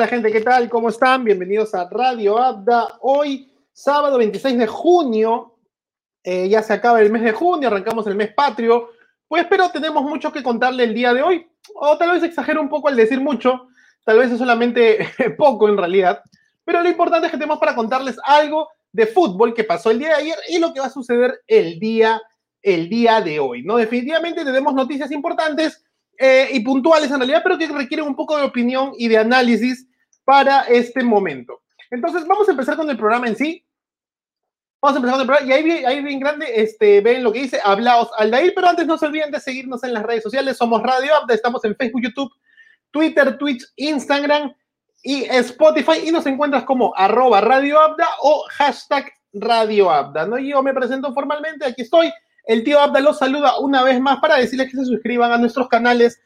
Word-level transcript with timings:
Hola 0.00 0.08
gente, 0.08 0.32
¿qué 0.32 0.40
tal? 0.40 0.70
¿Cómo 0.70 0.88
están? 0.88 1.24
Bienvenidos 1.24 1.74
a 1.74 1.86
Radio 1.90 2.38
Abda. 2.38 2.96
Hoy, 3.02 3.52
sábado 3.70 4.16
26 4.16 4.56
de 4.56 4.66
junio, 4.66 5.58
eh, 6.24 6.48
ya 6.48 6.62
se 6.62 6.72
acaba 6.72 7.02
el 7.02 7.12
mes 7.12 7.20
de 7.20 7.32
junio, 7.32 7.68
arrancamos 7.68 8.06
el 8.06 8.14
mes 8.14 8.32
patrio. 8.32 8.92
Pues 9.28 9.44
pero 9.50 9.68
tenemos 9.68 10.02
mucho 10.04 10.32
que 10.32 10.42
contarle 10.42 10.84
el 10.84 10.94
día 10.94 11.12
de 11.12 11.20
hoy. 11.20 11.46
O 11.74 11.98
tal 11.98 12.12
vez 12.12 12.22
exagero 12.22 12.62
un 12.62 12.70
poco 12.70 12.88
al 12.88 12.96
decir 12.96 13.20
mucho, 13.20 13.68
tal 14.02 14.16
vez 14.16 14.30
es 14.32 14.38
solamente 14.38 15.06
poco 15.36 15.68
en 15.68 15.76
realidad. 15.76 16.22
Pero 16.64 16.82
lo 16.82 16.88
importante 16.88 17.26
es 17.26 17.32
que 17.32 17.36
tenemos 17.36 17.58
para 17.58 17.74
contarles 17.74 18.16
algo 18.24 18.70
de 18.90 19.06
fútbol 19.06 19.52
que 19.52 19.64
pasó 19.64 19.90
el 19.90 19.98
día 19.98 20.08
de 20.08 20.14
ayer 20.14 20.38
y 20.48 20.58
lo 20.60 20.72
que 20.72 20.80
va 20.80 20.86
a 20.86 20.90
suceder 20.90 21.42
el 21.46 21.78
día, 21.78 22.22
el 22.62 22.88
día 22.88 23.20
de 23.20 23.38
hoy. 23.38 23.64
¿no? 23.64 23.76
Definitivamente 23.76 24.46
tenemos 24.46 24.72
noticias 24.72 25.10
importantes 25.10 25.84
eh, 26.16 26.48
y 26.52 26.60
puntuales 26.60 27.10
en 27.10 27.18
realidad, 27.18 27.42
pero 27.42 27.58
que 27.58 27.66
requieren 27.66 28.06
un 28.06 28.16
poco 28.16 28.38
de 28.38 28.44
opinión 28.44 28.92
y 28.96 29.06
de 29.06 29.18
análisis 29.18 29.89
para 30.24 30.62
este 30.62 31.02
momento. 31.02 31.62
Entonces, 31.90 32.26
vamos 32.26 32.48
a 32.48 32.52
empezar 32.52 32.76
con 32.76 32.88
el 32.88 32.96
programa 32.96 33.28
en 33.28 33.36
sí. 33.36 33.64
Vamos 34.80 34.96
a 34.96 34.98
empezar 34.98 35.18
con 35.18 35.20
el 35.22 35.26
programa. 35.26 35.48
Y 35.48 35.52
ahí, 35.52 35.84
ahí 35.84 36.02
bien 36.02 36.20
grande, 36.20 36.46
este, 36.54 37.00
ven 37.00 37.22
lo 37.22 37.32
que 37.32 37.42
dice, 37.42 37.60
hablaos 37.62 38.10
Aldair, 38.16 38.52
pero 38.54 38.68
antes 38.68 38.86
no 38.86 38.96
se 38.96 39.06
olviden 39.06 39.30
de 39.30 39.40
seguirnos 39.40 39.84
en 39.84 39.92
las 39.92 40.02
redes 40.02 40.22
sociales. 40.22 40.56
Somos 40.56 40.82
Radio 40.82 41.14
Abda, 41.14 41.34
estamos 41.34 41.64
en 41.64 41.76
Facebook, 41.76 42.02
YouTube, 42.02 42.32
Twitter, 42.90 43.36
Twitch, 43.36 43.64
Instagram 43.76 44.54
y 45.02 45.24
Spotify. 45.24 46.06
Y 46.06 46.12
nos 46.12 46.26
encuentras 46.26 46.64
como 46.64 46.94
arroba 46.96 47.40
Radio 47.40 47.80
Abda 47.80 48.08
o 48.20 48.44
hashtag 48.50 49.12
Radio 49.32 49.90
Abda. 49.90 50.26
¿no? 50.26 50.38
Yo 50.38 50.62
me 50.62 50.74
presento 50.74 51.12
formalmente, 51.12 51.66
aquí 51.66 51.82
estoy. 51.82 52.10
El 52.44 52.64
tío 52.64 52.80
Abda 52.80 53.00
los 53.00 53.18
saluda 53.18 53.58
una 53.58 53.82
vez 53.82 54.00
más 54.00 54.18
para 54.18 54.36
decirles 54.36 54.70
que 54.70 54.76
se 54.76 54.84
suscriban 54.84 55.30
a 55.30 55.38
nuestros 55.38 55.68
canales, 55.68 56.20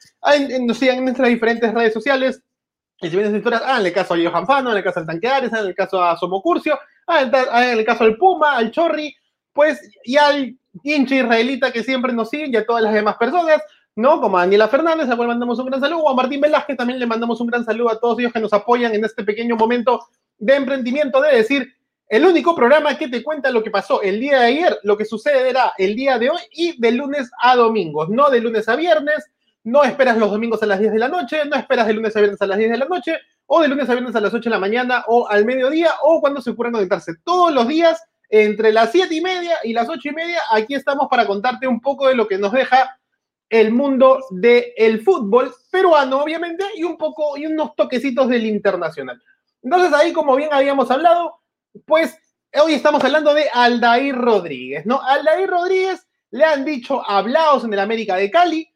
nos 0.60 0.78
sigan 0.78 0.98
en 0.98 1.04
nuestras 1.04 1.28
diferentes 1.28 1.74
redes 1.74 1.92
sociales. 1.92 2.40
Y 3.00 3.08
si 3.10 3.16
vienen 3.16 3.36
historias, 3.36 3.62
háganle 3.62 3.92
caso 3.92 4.14
a 4.14 4.16
Johan 4.16 4.46
Fano, 4.46 4.70
en 4.70 4.78
el 4.78 4.84
caso 4.84 5.00
al 5.00 5.06
Tanqueares, 5.06 5.52
en 5.52 5.66
el 5.66 5.74
caso 5.74 6.02
a 6.02 6.16
Somocurcio, 6.16 6.78
en 7.08 7.78
el 7.78 7.84
caso 7.84 8.04
al 8.04 8.16
Puma, 8.16 8.56
al 8.56 8.70
Chorri, 8.70 9.14
pues, 9.52 9.80
y 10.04 10.16
al 10.16 10.56
hincha 10.82 11.14
israelita 11.16 11.72
que 11.72 11.82
siempre 11.82 12.12
nos 12.12 12.30
siguen 12.30 12.52
y 12.52 12.56
a 12.56 12.66
todas 12.66 12.82
las 12.82 12.94
demás 12.94 13.16
personas, 13.16 13.60
¿no? 13.96 14.20
Como 14.20 14.38
a 14.38 14.40
Daniela 14.40 14.68
Fernández, 14.68 15.08
a 15.08 15.16
cual 15.16 15.28
mandamos 15.28 15.58
un 15.58 15.66
gran 15.66 15.80
saludo, 15.80 16.08
a 16.08 16.14
Martín 16.14 16.40
Velázquez 16.40 16.76
también 16.76 16.98
le 16.98 17.06
mandamos 17.06 17.40
un 17.40 17.46
gran 17.46 17.64
saludo 17.64 17.90
a 17.90 18.00
todos 18.00 18.18
ellos 18.18 18.32
que 18.32 18.40
nos 18.40 18.52
apoyan 18.52 18.94
en 18.94 19.04
este 19.04 19.22
pequeño 19.22 19.56
momento 19.56 20.06
de 20.38 20.56
emprendimiento, 20.56 21.20
de 21.20 21.36
decir, 21.36 21.74
el 22.08 22.26
único 22.26 22.54
programa 22.54 22.98
que 22.98 23.08
te 23.08 23.22
cuenta 23.22 23.50
lo 23.50 23.62
que 23.62 23.70
pasó 23.70 24.02
el 24.02 24.20
día 24.20 24.40
de 24.40 24.46
ayer, 24.46 24.78
lo 24.82 24.96
que 24.96 25.04
sucederá 25.04 25.72
el 25.78 25.96
día 25.96 26.18
de 26.18 26.30
hoy 26.30 26.40
y 26.52 26.80
de 26.80 26.92
lunes 26.92 27.30
a 27.40 27.56
domingos, 27.56 28.08
no 28.08 28.30
de 28.30 28.40
lunes 28.40 28.68
a 28.68 28.76
viernes, 28.76 29.30
no 29.64 29.82
esperas 29.82 30.18
los 30.18 30.30
domingos 30.30 30.62
a 30.62 30.66
las 30.66 30.78
10 30.78 30.92
de 30.92 30.98
la 30.98 31.08
noche, 31.08 31.44
no 31.46 31.56
esperas 31.56 31.86
de 31.86 31.94
lunes 31.94 32.14
a 32.16 32.20
viernes 32.20 32.40
a 32.40 32.46
las 32.46 32.58
10 32.58 32.70
de 32.70 32.76
la 32.76 32.84
noche, 32.84 33.18
o 33.46 33.62
de 33.62 33.68
lunes 33.68 33.88
a 33.88 33.92
viernes 33.94 34.14
a 34.14 34.20
las 34.20 34.32
8 34.32 34.44
de 34.44 34.50
la 34.50 34.58
mañana, 34.58 35.04
o 35.08 35.28
al 35.28 35.44
mediodía, 35.44 35.90
o 36.02 36.20
cuando 36.20 36.40
se 36.42 36.50
ocurra 36.50 36.70
conectarse. 36.70 37.14
Todos 37.24 37.52
los 37.52 37.66
días, 37.66 38.02
entre 38.28 38.72
las 38.72 38.92
7 38.92 39.14
y 39.14 39.20
media 39.20 39.56
y 39.64 39.72
las 39.72 39.88
8 39.88 40.08
y 40.08 40.12
media, 40.12 40.40
aquí 40.52 40.74
estamos 40.74 41.08
para 41.08 41.26
contarte 41.26 41.66
un 41.66 41.80
poco 41.80 42.08
de 42.08 42.14
lo 42.14 42.28
que 42.28 42.38
nos 42.38 42.52
deja 42.52 42.98
el 43.48 43.72
mundo 43.72 44.20
del 44.30 45.02
fútbol 45.02 45.54
peruano, 45.70 46.22
obviamente, 46.22 46.64
y 46.76 46.84
un 46.84 46.98
poco, 46.98 47.36
y 47.36 47.46
unos 47.46 47.74
toquecitos 47.74 48.28
del 48.28 48.46
internacional. 48.46 49.22
Entonces, 49.62 49.92
ahí, 49.94 50.12
como 50.12 50.36
bien 50.36 50.50
habíamos 50.52 50.90
hablado, 50.90 51.40
pues 51.86 52.18
hoy 52.62 52.74
estamos 52.74 53.02
hablando 53.02 53.32
de 53.32 53.48
Aldair 53.52 54.14
Rodríguez, 54.14 54.84
¿no? 54.84 55.00
Aldair 55.00 55.48
Rodríguez 55.48 56.06
le 56.30 56.44
han 56.44 56.64
dicho 56.64 57.08
hablados 57.08 57.64
en 57.64 57.72
el 57.72 57.78
América 57.78 58.16
de 58.16 58.30
Cali, 58.30 58.73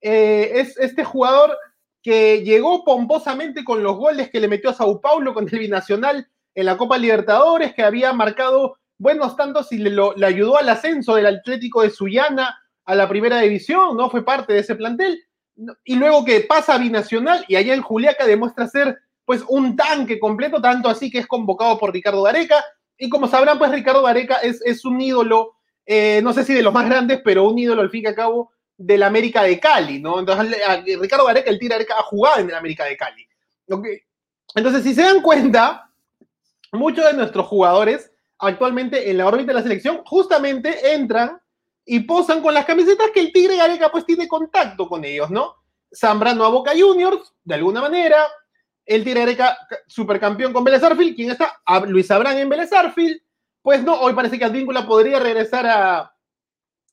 eh, 0.00 0.52
es 0.54 0.76
este 0.78 1.04
jugador 1.04 1.56
que 2.02 2.42
llegó 2.42 2.84
pomposamente 2.84 3.64
con 3.64 3.82
los 3.82 3.96
goles 3.96 4.30
que 4.30 4.38
le 4.38 4.48
metió 4.48 4.70
a 4.70 4.74
Sao 4.74 5.00
Paulo 5.00 5.34
con 5.34 5.48
el 5.50 5.58
binacional 5.58 6.28
en 6.54 6.66
la 6.66 6.76
Copa 6.76 6.98
Libertadores, 6.98 7.74
que 7.74 7.82
había 7.82 8.12
marcado 8.12 8.78
buenos 8.98 9.36
tantos 9.36 9.72
y 9.72 9.78
le, 9.78 9.90
ayudó 10.24 10.56
al 10.56 10.68
ascenso 10.68 11.16
del 11.16 11.26
Atlético 11.26 11.82
de 11.82 11.90
Sullana 11.90 12.56
a 12.84 12.94
la 12.94 13.08
primera 13.08 13.40
división, 13.40 13.96
¿no? 13.96 14.08
Fue 14.10 14.24
parte 14.24 14.52
de 14.52 14.60
ese 14.60 14.74
plantel. 14.74 15.20
Y 15.84 15.96
luego 15.96 16.24
que 16.24 16.40
pasa 16.40 16.74
a 16.74 16.78
binacional 16.78 17.44
y 17.48 17.56
allá 17.56 17.74
en 17.74 17.82
Juliaca 17.82 18.26
demuestra 18.26 18.68
ser 18.68 18.98
pues 19.24 19.42
un 19.48 19.74
tanque 19.74 20.20
completo, 20.20 20.62
tanto 20.62 20.88
así 20.88 21.10
que 21.10 21.18
es 21.18 21.26
convocado 21.26 21.78
por 21.78 21.92
Ricardo 21.92 22.22
Gareca. 22.22 22.64
Y 22.96 23.08
como 23.08 23.26
sabrán, 23.26 23.58
pues 23.58 23.72
Ricardo 23.72 24.02
Gareca 24.02 24.36
es, 24.36 24.62
es 24.64 24.84
un 24.84 25.00
ídolo, 25.00 25.56
eh, 25.84 26.20
no 26.22 26.32
sé 26.32 26.44
si 26.44 26.54
de 26.54 26.62
los 26.62 26.72
más 26.72 26.86
grandes, 26.86 27.20
pero 27.24 27.48
un 27.48 27.58
ídolo 27.58 27.82
al 27.82 27.90
fin 27.90 28.04
y 28.04 28.06
al 28.06 28.14
cabo 28.14 28.52
del 28.76 29.02
América 29.02 29.42
de 29.42 29.58
Cali, 29.58 30.00
¿no? 30.00 30.18
Entonces, 30.18 30.56
Ricardo 30.98 31.26
Gareca, 31.26 31.50
el 31.50 31.58
Tira 31.58 31.76
ha 31.76 32.02
jugado 32.02 32.40
en 32.40 32.50
el 32.50 32.54
América 32.54 32.84
de 32.84 32.96
Cali. 32.96 33.26
Entonces, 34.54 34.82
si 34.82 34.94
se 34.94 35.02
dan 35.02 35.22
cuenta, 35.22 35.90
muchos 36.72 37.04
de 37.04 37.14
nuestros 37.14 37.46
jugadores 37.46 38.12
actualmente 38.38 39.10
en 39.10 39.18
la 39.18 39.26
órbita 39.26 39.48
de 39.48 39.54
la 39.54 39.62
selección 39.62 40.02
justamente 40.04 40.94
entran 40.94 41.40
y 41.84 42.00
posan 42.00 42.42
con 42.42 42.52
las 42.52 42.66
camisetas 42.66 43.10
que 43.12 43.20
el 43.20 43.32
Tigre 43.32 43.56
Gareca 43.56 43.90
pues 43.90 44.04
tiene 44.04 44.28
contacto 44.28 44.88
con 44.88 45.04
ellos, 45.04 45.30
¿no? 45.30 45.54
Zambrano 45.94 46.44
a 46.44 46.48
Boca 46.48 46.72
Juniors, 46.76 47.32
de 47.44 47.54
alguna 47.54 47.80
manera, 47.80 48.26
el 48.84 49.04
Tigre 49.04 49.20
Gareca 49.20 49.56
supercampeón 49.86 50.52
con 50.52 50.64
Vélez 50.64 50.82
Arfield, 50.82 51.16
¿quién 51.16 51.30
está? 51.30 51.60
Luis 51.86 52.10
Abrán 52.10 52.36
en 52.38 52.48
Vélez 52.48 52.72
Arfield, 52.72 53.20
pues 53.62 53.82
no, 53.82 53.94
hoy 54.00 54.12
parece 54.14 54.38
que 54.38 54.44
Advíncula 54.44 54.86
podría 54.86 55.18
regresar 55.18 55.66
a, 55.66 56.14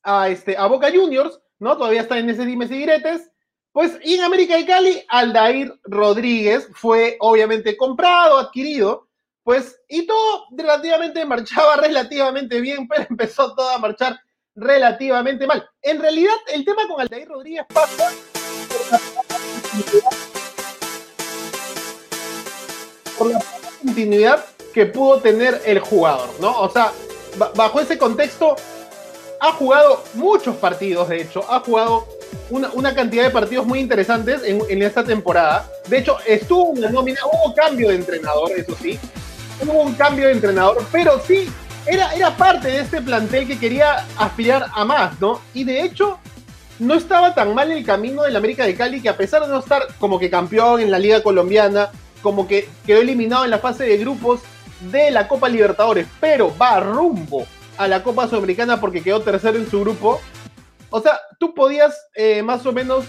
a, 0.02 0.28
este, 0.28 0.56
a 0.56 0.66
Boca 0.66 0.90
Juniors, 0.92 1.40
¿no? 1.58 1.76
Todavía 1.76 2.02
está 2.02 2.18
en 2.18 2.30
ese 2.30 2.44
dimes 2.44 2.70
y. 2.70 3.30
Pues 3.72 3.98
en 4.02 4.22
América 4.22 4.56
de 4.56 4.66
Cali, 4.66 5.04
Aldair 5.08 5.74
Rodríguez 5.82 6.68
fue 6.74 7.16
obviamente 7.18 7.76
comprado, 7.76 8.38
adquirido, 8.38 9.08
pues, 9.42 9.80
y 9.88 10.06
todo 10.06 10.46
relativamente 10.52 11.24
marchaba 11.24 11.76
relativamente 11.82 12.60
bien, 12.60 12.86
pero 12.86 13.06
empezó 13.10 13.54
todo 13.54 13.68
a 13.68 13.78
marchar 13.78 14.20
relativamente 14.54 15.46
mal. 15.46 15.68
En 15.82 16.00
realidad, 16.00 16.34
el 16.52 16.64
tema 16.64 16.86
con 16.86 17.00
Aldair 17.00 17.28
Rodríguez 17.28 17.66
pasa 17.72 18.12
por 23.18 23.30
la 23.30 23.40
continuidad 23.82 24.44
que 24.72 24.86
pudo 24.86 25.20
tener 25.20 25.60
el 25.64 25.78
jugador, 25.78 26.28
¿no? 26.40 26.60
O 26.60 26.68
sea, 26.68 26.92
bajo 27.54 27.80
ese 27.80 27.98
contexto, 27.98 28.56
ha 29.44 29.52
jugado 29.52 30.02
muchos 30.14 30.56
partidos, 30.56 31.08
de 31.08 31.20
hecho, 31.20 31.44
ha 31.50 31.60
jugado 31.60 32.06
una, 32.48 32.94
cantidad 32.94 33.24
de 33.24 33.30
partidos 33.30 33.66
muy 33.66 33.78
interesantes 33.78 34.40
en, 34.42 34.82
esta 34.82 35.04
temporada. 35.04 35.68
De 35.86 35.98
hecho, 35.98 36.16
estuvo 36.26 36.74
en 36.74 36.80
la 36.80 36.90
nómina, 36.90 37.20
hubo 37.26 37.54
cambio 37.54 37.90
de 37.90 37.96
entrenador, 37.96 38.50
eso 38.56 38.74
sí, 38.80 38.98
hubo 39.60 39.82
un 39.82 39.94
cambio 39.94 40.26
de 40.26 40.32
entrenador, 40.32 40.82
pero 40.90 41.20
sí, 41.26 41.48
era, 41.86 42.14
era 42.14 42.34
parte 42.34 42.68
de 42.68 42.80
este 42.80 43.02
plantel 43.02 43.46
que 43.46 43.58
quería 43.58 44.06
aspirar 44.16 44.66
a 44.72 44.84
más, 44.86 45.20
¿no? 45.20 45.42
Y 45.52 45.64
de 45.64 45.82
hecho, 45.82 46.18
no 46.78 46.94
estaba 46.94 47.34
tan 47.34 47.54
mal 47.54 47.70
el 47.70 47.84
camino 47.84 48.22
del 48.22 48.36
América 48.36 48.64
de 48.64 48.74
Cali, 48.74 49.02
que 49.02 49.10
a 49.10 49.16
pesar 49.16 49.42
de 49.42 49.48
no 49.48 49.58
estar 49.58 49.88
como 49.98 50.18
que 50.18 50.30
campeón 50.30 50.80
en 50.80 50.90
la 50.90 50.98
Liga 50.98 51.22
Colombiana, 51.22 51.90
como 52.22 52.48
que 52.48 52.66
quedó 52.86 53.02
eliminado 53.02 53.44
en 53.44 53.50
la 53.50 53.58
fase 53.58 53.84
de 53.84 53.98
grupos 53.98 54.40
de 54.90 55.10
la 55.10 55.28
Copa 55.28 55.50
Libertadores, 55.50 56.06
pero 56.18 56.56
va 56.56 56.80
rumbo 56.80 57.46
a 57.76 57.88
la 57.88 58.02
Copa 58.02 58.28
Sudamericana 58.28 58.80
porque 58.80 59.02
quedó 59.02 59.20
tercero 59.20 59.58
en 59.58 59.68
su 59.68 59.80
grupo. 59.80 60.20
O 60.90 61.00
sea, 61.00 61.20
tú 61.38 61.54
podías 61.54 62.06
eh, 62.14 62.42
más 62.42 62.64
o 62.66 62.72
menos 62.72 63.04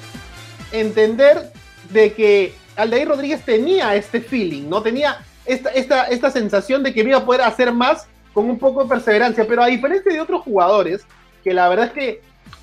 entender 0.71 1.51
de 1.91 2.13
que 2.13 2.53
Aldair 2.75 3.07
Rodríguez 3.07 3.43
tenía 3.43 3.95
este 3.95 4.21
feeling, 4.21 4.67
¿no? 4.67 4.81
Tenía 4.81 5.19
esta, 5.45 5.69
esta, 5.69 6.05
esta 6.05 6.31
sensación 6.31 6.83
de 6.83 6.93
que 6.93 7.01
iba 7.01 7.17
a 7.17 7.25
poder 7.25 7.41
hacer 7.41 7.71
más 7.71 8.07
con 8.33 8.49
un 8.49 8.59
poco 8.59 8.83
de 8.83 8.89
perseverancia, 8.89 9.45
pero 9.47 9.63
a 9.63 9.67
diferencia 9.67 10.11
de 10.11 10.19
otros 10.19 10.41
jugadores, 10.41 11.05
que 11.43 11.53
la 11.53 11.69
verdad 11.69 11.85
es 11.85 11.91
que 11.93 12.21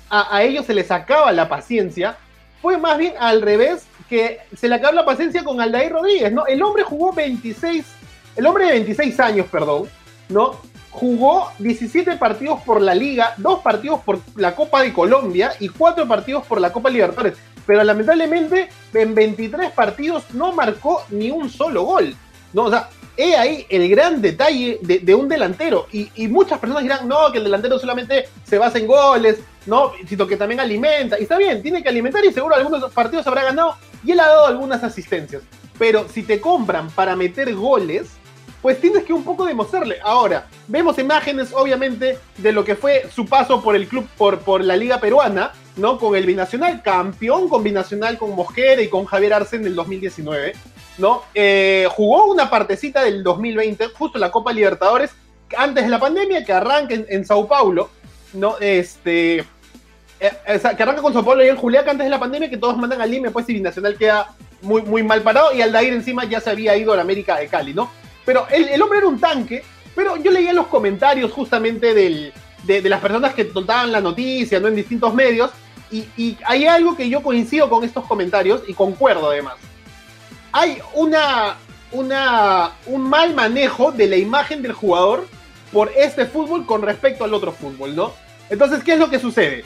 a, 0.09 0.43
ellos 0.43 0.65
se 0.67 0.73
les 0.73 0.91
acaba 0.91 1.31
la 1.31 1.49
paciencia, 1.49 2.17
fue 2.61 2.77
más 2.77 2.97
bien 2.97 3.13
al 3.19 3.41
revés, 3.41 3.85
que 4.07 4.39
se 4.55 4.67
le 4.67 4.75
acabó 4.75 4.93
la 4.93 5.05
paciencia 5.05 5.43
con 5.43 5.59
Aldair 5.59 5.91
Rodríguez, 5.91 6.31
¿no? 6.31 6.45
El 6.45 6.61
hombre 6.61 6.83
jugó 6.83 7.11
26, 7.13 7.85
el 8.35 8.45
hombre 8.45 8.65
de 8.65 8.71
26 8.73 9.19
años, 9.19 9.47
perdón, 9.51 9.89
¿no? 10.29 10.59
Jugó 10.93 11.51
17 11.57 12.17
partidos 12.17 12.61
por 12.61 12.79
la 12.79 12.93
Liga, 12.93 13.33
2 13.37 13.59
partidos 13.59 13.99
por 14.01 14.19
la 14.35 14.55
Copa 14.55 14.83
de 14.83 14.93
Colombia 14.93 15.53
y 15.59 15.69
4 15.69 16.07
partidos 16.07 16.45
por 16.45 16.61
la 16.61 16.71
Copa 16.71 16.89
Libertadores. 16.89 17.37
Pero 17.65 17.83
lamentablemente 17.83 18.69
en 18.93 19.15
23 19.15 19.71
partidos 19.71 20.23
no 20.33 20.53
marcó 20.53 21.03
ni 21.09 21.31
un 21.31 21.49
solo 21.49 21.83
gol. 21.83 22.15
No, 22.53 22.65
o 22.65 22.69
sea, 22.69 22.89
he 23.17 23.35
ahí 23.35 23.65
el 23.69 23.89
gran 23.89 24.21
detalle 24.21 24.79
de, 24.81 25.15
un 25.15 25.27
delantero. 25.27 25.87
Y, 25.91 26.27
muchas 26.27 26.59
personas 26.59 26.83
dirán, 26.83 27.07
no, 27.07 27.31
que 27.31 27.39
el 27.39 27.45
delantero 27.45 27.79
solamente 27.79 28.29
se 28.43 28.59
basa 28.59 28.77
en 28.77 28.85
goles, 28.85 29.39
no, 29.65 29.93
sino 30.07 30.27
que 30.27 30.37
también 30.37 30.59
alimenta. 30.59 31.19
Y 31.19 31.23
está 31.23 31.37
bien, 31.37 31.63
tiene 31.63 31.81
que 31.81 31.89
alimentar 31.89 32.23
y 32.23 32.31
seguro 32.31 32.55
algunos 32.55 32.91
partidos 32.93 33.25
habrá 33.25 33.43
ganado 33.43 33.75
y 34.03 34.11
él 34.11 34.19
ha 34.19 34.27
dado 34.27 34.45
algunas 34.45 34.83
asistencias. 34.83 35.41
Pero 35.79 36.07
si 36.07 36.21
te 36.21 36.39
compran 36.39 36.91
para 36.91 37.15
meter 37.15 37.55
goles, 37.55 38.11
pues 38.63 38.79
tienes 38.79 39.03
que 39.03 39.11
un 39.11 39.25
poco 39.25 39.45
demostrarle. 39.45 39.97
Ahora, 40.01 40.47
vemos 40.69 40.97
imágenes, 40.97 41.51
obviamente, 41.53 42.17
de 42.37 42.51
lo 42.53 42.63
que 42.63 42.77
fue 42.77 43.05
su 43.13 43.25
paso 43.25 43.61
por 43.61 43.75
el 43.75 43.89
club, 43.89 44.07
por, 44.17 44.63
la 44.63 44.77
Liga 44.77 45.01
Peruana, 45.01 45.51
¿no? 45.75 45.99
Con 45.99 46.15
el 46.15 46.25
binacional, 46.25 46.81
campeón 46.81 47.49
con 47.49 47.61
binacional 47.61 48.17
con 48.17 48.33
Mosquera 48.33 48.81
y 48.81 48.87
con 48.87 49.03
Javier 49.03 49.33
Arce 49.33 49.57
en 49.57 49.65
el 49.65 49.75
2019. 49.75 50.53
¿no? 50.97 51.23
Eh, 51.33 51.87
jugó 51.91 52.27
una 52.27 52.49
partecita 52.49 53.03
del 53.03 53.21
2020, 53.21 53.87
justo 53.87 54.17
la 54.17 54.31
Copa 54.31 54.53
Libertadores, 54.53 55.11
antes 55.57 55.83
de 55.83 55.89
la 55.89 55.99
pandemia, 55.99 56.45
que 56.45 56.53
arranca 56.53 56.95
en, 56.95 57.25
Sao 57.25 57.45
Paulo, 57.45 57.89
¿no? 58.31 58.57
Este, 58.59 59.39
eh, 60.19 60.31
que 60.47 60.83
arranca 60.83 61.01
con 61.01 61.11
Sao 61.11 61.25
Paulo 61.25 61.43
y 61.43 61.49
en 61.49 61.57
Juliaca 61.57 61.91
antes 61.91 62.05
de 62.05 62.11
la 62.11 62.19
pandemia, 62.19 62.49
que 62.49 62.57
todos 62.57 62.77
mandan 62.77 63.01
al 63.01 63.11
Lima, 63.11 63.29
pues 63.31 63.49
y 63.49 63.55
Binacional 63.55 63.97
queda 63.97 64.33
muy, 64.61 64.83
muy 64.83 65.03
mal 65.03 65.21
parado, 65.21 65.53
y 65.53 65.61
Aldair 65.61 65.91
encima 65.91 66.23
ya 66.23 66.39
se 66.39 66.49
había 66.49 66.77
ido 66.77 66.93
a 66.93 66.95
la 66.95 67.01
América 67.01 67.35
de 67.37 67.47
Cali, 67.47 67.73
¿no? 67.73 67.89
Pero 68.25 68.47
el, 68.49 68.81
hombre 68.81 68.99
era 68.99 69.07
un 69.07 69.19
tanque, 69.19 69.63
pero 69.95 70.17
yo 70.17 70.31
leía 70.31 70.53
los 70.53 70.67
comentarios 70.67 71.31
justamente 71.31 71.93
de, 71.93 72.31
las 72.89 73.01
personas 73.01 73.33
que 73.33 73.49
contaban 73.49 73.91
la 73.91 74.01
noticia, 74.01 74.59
¿no? 74.59 74.67
En 74.67 74.75
distintos 74.75 75.13
medios, 75.13 75.51
y, 75.91 76.07
y 76.17 76.37
hay 76.45 76.65
algo 76.65 76.95
que 76.95 77.09
yo 77.09 77.21
coincido 77.21 77.69
con 77.69 77.83
estos 77.83 78.05
comentarios 78.05 78.63
y 78.67 78.73
concuerdo 78.73 79.29
además 79.29 79.55
hay 80.53 80.77
una, 80.93 81.57
una, 81.91 82.71
un 82.85 83.01
mal 83.09 83.33
manejo 83.33 83.91
de 83.91 84.07
la 84.07 84.15
imagen 84.15 84.61
del 84.61 84.71
jugador 84.71 85.27
por 85.73 85.91
este 85.97 86.25
fútbol 86.27 86.65
con 86.65 86.83
respecto 86.83 87.25
al 87.25 87.33
otro 87.33 87.51
fútbol, 87.51 87.95
¿no? 87.95 88.13
Entonces, 88.49 88.83
¿qué 88.83 88.93
es 88.93 88.99
lo 88.99 89.09
que 89.09 89.19
sucede? 89.19 89.65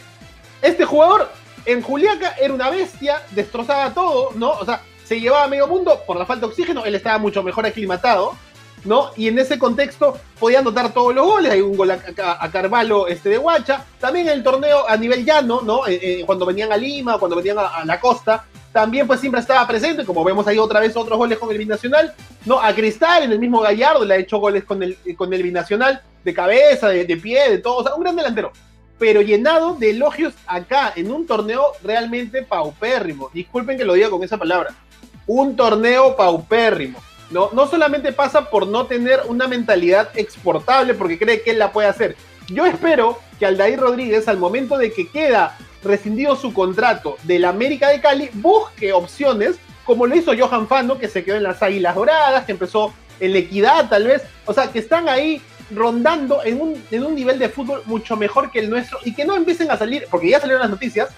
Este 0.61 0.85
jugador 0.85 1.29
en 1.65 1.81
Juliaca 1.81 2.35
era 2.39 2.53
una 2.53 2.69
bestia, 2.69 3.21
destrozaba 3.31 3.93
todo, 3.93 4.31
¿no? 4.35 4.51
O 4.51 4.65
sea, 4.65 4.81
se 5.03 5.19
llevaba 5.19 5.43
a 5.43 5.49
medio 5.49 5.67
mundo 5.67 6.01
por 6.07 6.15
la 6.15 6.25
falta 6.25 6.45
de 6.45 6.51
oxígeno, 6.51 6.85
él 6.85 6.95
estaba 6.95 7.17
mucho 7.17 7.43
mejor 7.43 7.65
aclimatado, 7.65 8.37
¿no? 8.87 9.11
Y 9.15 9.27
en 9.27 9.37
ese 9.37 9.59
contexto 9.59 10.17
podía 10.39 10.59
anotar 10.59 10.93
todos 10.93 11.13
los 11.13 11.25
goles, 11.25 11.51
hay 11.51 11.61
un 11.61 11.77
gol 11.77 11.91
a, 11.91 12.51
Carvalho 12.51 13.07
este, 13.07 13.29
de 13.29 13.37
Huacha, 13.37 13.85
también 13.99 14.27
en 14.27 14.33
el 14.33 14.43
torneo 14.43 14.89
a 14.89 14.97
nivel 14.97 15.23
llano, 15.23 15.61
¿no? 15.61 15.85
Eh, 15.85 15.99
eh, 16.01 16.23
cuando 16.25 16.45
venían 16.45 16.71
a 16.71 16.77
Lima, 16.77 17.19
cuando 17.19 17.35
venían 17.35 17.59
a 17.59 17.85
la 17.85 17.99
costa, 17.99 18.45
también 18.71 19.07
pues 19.07 19.19
siempre 19.19 19.41
estaba 19.41 19.65
presente, 19.67 20.05
como 20.05 20.23
vemos 20.23 20.45
ahí 20.47 20.57
otra 20.57 20.79
vez 20.79 20.95
otros 20.95 21.17
goles 21.17 21.37
con 21.37 21.51
el 21.51 21.57
binacional, 21.57 22.13
¿no? 22.45 22.59
A 22.59 22.73
Cristal, 22.73 23.23
en 23.23 23.31
el 23.31 23.39
mismo 23.39 23.59
Gallardo, 23.59 24.05
le 24.05 24.13
ha 24.13 24.17
hecho 24.17 24.37
goles 24.37 24.63
con 24.63 24.83
el, 24.83 24.97
con 25.15 25.33
el 25.33 25.43
binacional, 25.43 26.01
de 26.23 26.33
cabeza, 26.33 26.89
de, 26.89 27.17
pie, 27.17 27.49
de 27.49 27.57
todo, 27.57 27.77
o 27.77 27.83
sea, 27.83 27.95
un 27.95 28.03
gran 28.03 28.15
delantero, 28.15 28.51
pero 28.99 29.21
llenado 29.21 29.75
de 29.75 29.91
elogios 29.91 30.33
acá, 30.45 30.93
en 30.95 31.09
un 31.09 31.25
torneo 31.25 31.71
realmente 31.83 32.43
paupérrimo, 32.43 33.31
disculpen 33.33 33.77
que 33.77 33.85
lo 33.85 33.93
diga 33.93 34.09
con 34.09 34.23
esa 34.23 34.37
palabra, 34.37 34.75
un 35.25 35.55
torneo 35.55 36.15
paupérrimo, 36.15 36.99
¿no? 37.29 37.49
No 37.53 37.67
solamente 37.67 38.11
pasa 38.13 38.49
por 38.49 38.67
no 38.67 38.85
tener 38.85 39.21
una 39.27 39.47
mentalidad 39.47 40.09
exportable, 40.15 40.93
porque 40.93 41.19
cree 41.19 41.41
que 41.41 41.51
él 41.51 41.59
la 41.59 41.71
puede 41.71 41.87
hacer, 41.87 42.15
yo 42.49 42.65
espero 42.65 43.19
que 43.39 43.45
Aldair 43.45 43.79
Rodríguez, 43.79 44.27
al 44.27 44.37
momento 44.37 44.77
de 44.77 44.91
que 44.91 45.09
queda 45.09 45.57
rescindido 45.83 46.35
su 46.35 46.53
contrato 46.53 47.17
del 47.23 47.45
América 47.45 47.89
de 47.89 48.01
Cali, 48.01 48.29
busque 48.33 48.93
opciones, 48.93 49.57
como 49.85 50.07
lo 50.07 50.15
hizo 50.15 50.33
Johan 50.37 50.67
Fano, 50.67 50.97
que 50.97 51.07
se 51.07 51.23
quedó 51.23 51.35
en 51.35 51.43
las 51.43 51.61
Águilas 51.61 51.95
Doradas, 51.95 52.45
que 52.45 52.53
empezó 52.53 52.93
en 53.19 53.33
la 53.33 53.39
Equidad 53.39 53.89
tal 53.89 54.05
vez, 54.05 54.23
o 54.45 54.53
sea, 54.53 54.71
que 54.71 54.79
están 54.79 55.09
ahí 55.09 55.41
rondando 55.71 56.43
en 56.43 56.61
un, 56.61 56.81
en 56.91 57.03
un 57.03 57.15
nivel 57.15 57.39
de 57.39 57.49
fútbol 57.49 57.81
mucho 57.85 58.15
mejor 58.15 58.51
que 58.51 58.59
el 58.59 58.69
nuestro 58.69 58.99
y 59.03 59.13
que 59.13 59.25
no 59.25 59.35
empiecen 59.35 59.69
a 59.69 59.77
salir, 59.77 60.07
porque 60.09 60.29
ya 60.29 60.39
salieron 60.39 60.61
las 60.61 60.69
noticias, 60.69 61.09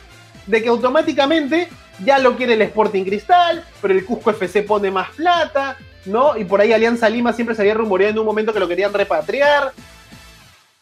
de 0.48 0.64
que 0.64 0.70
automáticamente 0.70 1.70
ya 2.04 2.18
lo 2.18 2.36
quiere 2.36 2.54
el 2.54 2.62
Sporting 2.64 3.04
Cristal, 3.04 3.64
pero 3.82 3.94
el 3.94 4.06
Cusco 4.06 4.32
FC 4.32 4.64
pone 4.64 4.90
más 4.90 5.10
plata, 5.12 5.78
¿no? 6.06 6.38
Y 6.38 6.46
por 6.46 6.62
ahí 6.62 6.72
Alianza 6.72 7.10
Lima 7.10 7.34
siempre 7.34 7.56
se 7.56 7.62
había 7.62 7.74
rumoreado 7.74 8.14
en 8.14 8.20
un 8.20 8.26
momento 8.26 8.54
que 8.54 8.60
lo 8.60 8.68
querían 8.68 8.94
repatriar. 8.94 9.72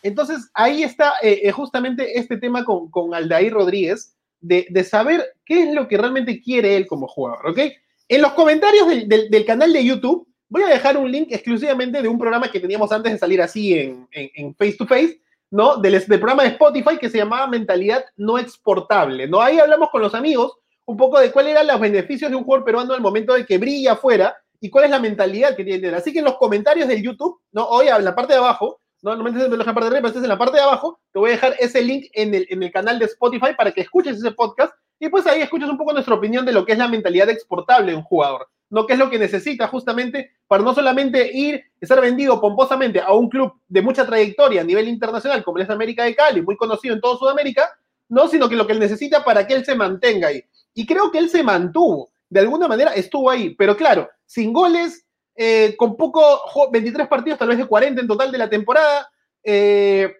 Entonces, 0.04 0.50
ahí 0.54 0.84
está 0.84 1.14
eh, 1.22 1.42
eh, 1.44 1.52
justamente 1.52 2.18
este 2.18 2.38
tema 2.38 2.64
con, 2.64 2.90
con 2.90 3.14
Aldair 3.14 3.54
Rodríguez, 3.54 4.16
de, 4.40 4.84
saber 4.84 5.26
qué 5.46 5.64
es 5.64 5.74
lo 5.74 5.88
que 5.88 5.98
realmente 5.98 6.42
quiere 6.42 6.78
él 6.78 6.88
como 6.88 7.08
jugador, 7.08 7.48
¿ok? 7.48 7.60
En 8.08 8.22
los 8.22 8.34
comentarios 8.34 8.88
del, 8.88 9.46
canal 9.46 9.74
de 9.74 9.84
YouTube, 9.84 10.28
voy 10.48 10.64
a 10.64 10.68
dejar 10.68 10.96
un 10.98 11.12
link 11.12 11.30
exclusivamente 11.32 12.02
de 12.02 12.08
un 12.08 12.18
programa 12.18 12.50
que 12.50 12.60
teníamos 12.60 12.92
antes 12.92 13.12
de 13.12 13.18
salir 13.18 13.42
así 13.42 13.74
en, 13.74 14.56
face 14.56 14.78
to 14.78 14.86
face, 14.86 15.20
¿no? 15.52 15.78
Del, 15.78 15.94
del, 15.94 16.20
programa 16.20 16.44
de 16.44 16.50
Spotify 16.50 16.98
que 17.00 17.10
se 17.10 17.18
llamaba 17.18 17.48
Mentalidad 17.48 18.06
No 18.16 18.38
Exportable, 18.38 19.28
¿no? 19.28 19.42
Ahí 19.42 19.60
hablamos 19.60 19.90
con 19.90 20.02
los 20.02 20.14
amigos 20.14 20.58
un 20.86 20.96
poco 20.96 21.20
de 21.20 21.32
cuáles 21.32 21.52
eran 21.52 21.68
los 21.68 21.80
beneficios 21.82 22.32
de 22.32 22.38
un 22.38 22.46
jugador 22.46 22.64
peruano 22.64 22.94
al 22.94 23.02
momento 23.02 23.34
de 23.34 23.46
que 23.46 23.58
brilla 23.58 23.94
afuera 23.94 24.38
y 24.60 24.70
cuál 24.70 24.86
es 24.86 24.92
la 24.92 25.00
mentalidad 25.00 25.56
que 25.56 25.64
tiene. 25.64 25.90
Así 25.90 26.12
que 26.12 26.20
en 26.20 26.26
los 26.26 26.38
comentarios 26.38 26.88
del 26.88 27.02
YouTube, 27.02 27.40
¿no? 27.52 27.66
Hoy 27.66 27.88
en 27.88 28.04
la 28.04 28.16
parte 28.16 28.34
de 28.34 28.40
abajo, 28.40 28.80
no, 29.02 29.16
no 29.16 29.24
me 29.24 29.30
en 29.30 29.58
la 29.58 29.64
parte 29.66 29.82
de 29.82 29.88
arriba, 29.88 30.08
estás 30.08 30.24
en 30.24 30.30
la 30.30 30.38
parte 30.38 30.58
de 30.58 30.64
abajo, 30.64 31.00
te 31.12 31.20
voy 31.20 31.30
a 31.30 31.34
dejar 31.34 31.56
ese 31.60 31.82
link 31.82 32.08
en 32.14 32.34
el, 32.34 32.48
en 32.50 32.64
el 32.64 32.72
canal 32.72 32.98
de 32.98 33.06
Spotify 33.06 33.54
para 33.56 33.72
que 33.72 33.82
escuches 33.82 34.18
ese 34.18 34.32
podcast 34.32 34.74
y 35.00 35.10
pues 35.10 35.28
ahí 35.28 35.42
escuches 35.42 35.70
un 35.70 35.78
poco 35.78 35.94
nuestra 35.94 36.16
opinión 36.16 36.46
de 36.46 36.52
lo 36.52 36.66
que 36.66 36.72
es 36.72 36.78
la 36.78 36.88
mentalidad 36.88 37.30
exportable 37.30 37.92
de 37.92 37.98
un 37.98 38.04
jugador, 38.04 38.50
no 38.70 38.88
qué 38.88 38.94
es 38.94 39.00
lo 39.00 39.10
que 39.10 39.20
necesita 39.20 39.68
justamente 39.68 40.32
para 40.48 40.64
no 40.64 40.74
solamente 40.74 41.30
ir 41.32 41.64
ser 41.80 42.02
vendido 42.02 42.42
pomposamente 42.42 43.00
a 43.00 43.14
un 43.14 43.30
club 43.30 43.54
de 43.68 43.82
mucha 43.84 44.06
trayectoria 44.06 44.62
a 44.62 44.64
nivel 44.64 44.88
internacional 44.88 45.44
como 45.44 45.60
es 45.60 45.70
América 45.70 46.04
de 46.04 46.16
Cali, 46.16 46.42
muy 46.42 46.58
conocido 46.58 46.96
en 46.96 47.02
toda 47.02 47.18
Sudamérica, 47.18 47.70
no, 48.10 48.28
sino 48.28 48.50
que 48.50 48.56
lo 48.56 48.66
que 48.66 48.74
él 48.74 48.80
necesita 48.80 49.24
para 49.24 49.46
que 49.46 49.54
él 49.54 49.66
se 49.66 49.76
mantenga 49.76 50.30
ahí. 50.30 50.44
Y 50.74 50.86
creo 50.86 51.12
que 51.12 51.20
él 51.20 51.30
se 51.30 51.44
mantuvo, 51.44 52.10
de 52.30 52.40
alguna 52.40 52.68
manera 52.68 52.94
estuvo 52.94 53.30
ahí, 53.30 53.54
pero 53.56 53.76
claro, 53.76 54.10
sin 54.28 54.54
goles, 54.54 55.08
eh, 55.36 55.76
con 55.76 55.98
poco, 55.98 56.70
23 56.72 57.08
partidos, 57.08 57.40
tal 57.40 57.50
vez 57.50 57.58
de 57.58 57.66
40 57.66 58.02
en 58.02 58.08
total 58.08 58.32
de 58.32 58.38
la 58.38 58.50
temporada, 58.50 59.10
eh, 59.44 60.16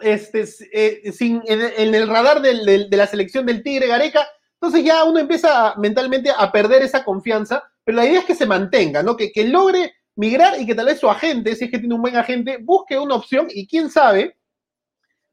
este, 0.00 0.44
eh, 0.72 1.12
sin, 1.12 1.40
en, 1.46 1.94
el 1.94 2.08
radar 2.08 2.42
de 2.42 2.88
la 2.90 3.06
selección 3.06 3.46
del 3.46 3.62
Tigre 3.62 3.86
Gareca, 3.86 4.26
entonces 4.64 4.84
ya 4.84 5.04
uno 5.04 5.18
empieza 5.18 5.74
mentalmente 5.76 6.30
a 6.34 6.50
perder 6.50 6.82
esa 6.82 7.04
confianza, 7.04 7.62
pero 7.84 7.96
la 7.96 8.06
idea 8.06 8.20
es 8.20 8.24
que 8.24 8.34
se 8.34 8.46
mantenga, 8.46 9.02
¿no? 9.02 9.14
Que, 9.14 9.30
logre 9.44 9.92
migrar 10.16 10.58
y 10.58 10.64
que 10.64 10.74
tal 10.74 10.86
vez 10.86 10.98
su 10.98 11.10
agente, 11.10 11.54
si 11.54 11.66
es 11.66 11.70
que 11.70 11.78
tiene 11.78 11.94
un 11.94 12.00
buen 12.00 12.16
agente, 12.16 12.56
busque 12.62 12.98
una 12.98 13.16
opción 13.16 13.48
y 13.50 13.66
quién 13.66 13.90
sabe, 13.90 14.38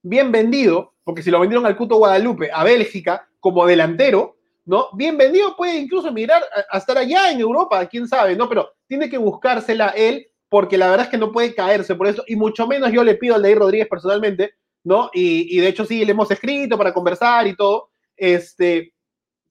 bien 0.01 0.33
vendido, 0.33 0.95
porque 1.05 1.23
si 1.23 1.31
lo 1.31 1.39
vendieron 1.39 1.65
al 1.65 1.77
Cuto 1.77 1.95
Guadalupe 1.95 2.49
a 2.51 2.65
Bélgica 2.65 3.25
como 3.39 3.65
delantero, 3.65 4.35
¿no? 4.71 4.87
Bienvenido 4.93 5.53
puede 5.57 5.77
incluso 5.77 6.13
mirar 6.13 6.41
a, 6.69 6.77
estar 6.77 6.97
allá 6.97 7.29
en 7.29 7.41
Europa, 7.41 7.85
quién 7.87 8.07
sabe, 8.07 8.37
¿no? 8.37 8.47
Pero 8.47 8.71
tiene 8.87 9.09
que 9.09 9.17
buscársela 9.17 9.89
él, 9.89 10.25
porque 10.47 10.77
la 10.77 10.89
verdad 10.89 11.07
es 11.07 11.11
que 11.11 11.17
no 11.17 11.33
puede 11.33 11.53
caerse 11.53 11.93
por 11.93 12.07
eso, 12.07 12.23
y 12.25 12.37
mucho 12.37 12.65
menos 12.67 12.89
yo 12.89 13.03
le 13.03 13.15
pido 13.15 13.35
al 13.35 13.41
Leir 13.41 13.57
Rodríguez 13.57 13.89
personalmente, 13.89 14.53
¿no? 14.85 15.09
Y, 15.13 15.59
de 15.59 15.67
hecho 15.67 15.83
sí, 15.83 16.05
le 16.05 16.13
hemos 16.13 16.31
escrito 16.31 16.77
para 16.77 16.93
conversar 16.93 17.47
y 17.47 17.55
todo, 17.57 17.89
este, 18.15 18.93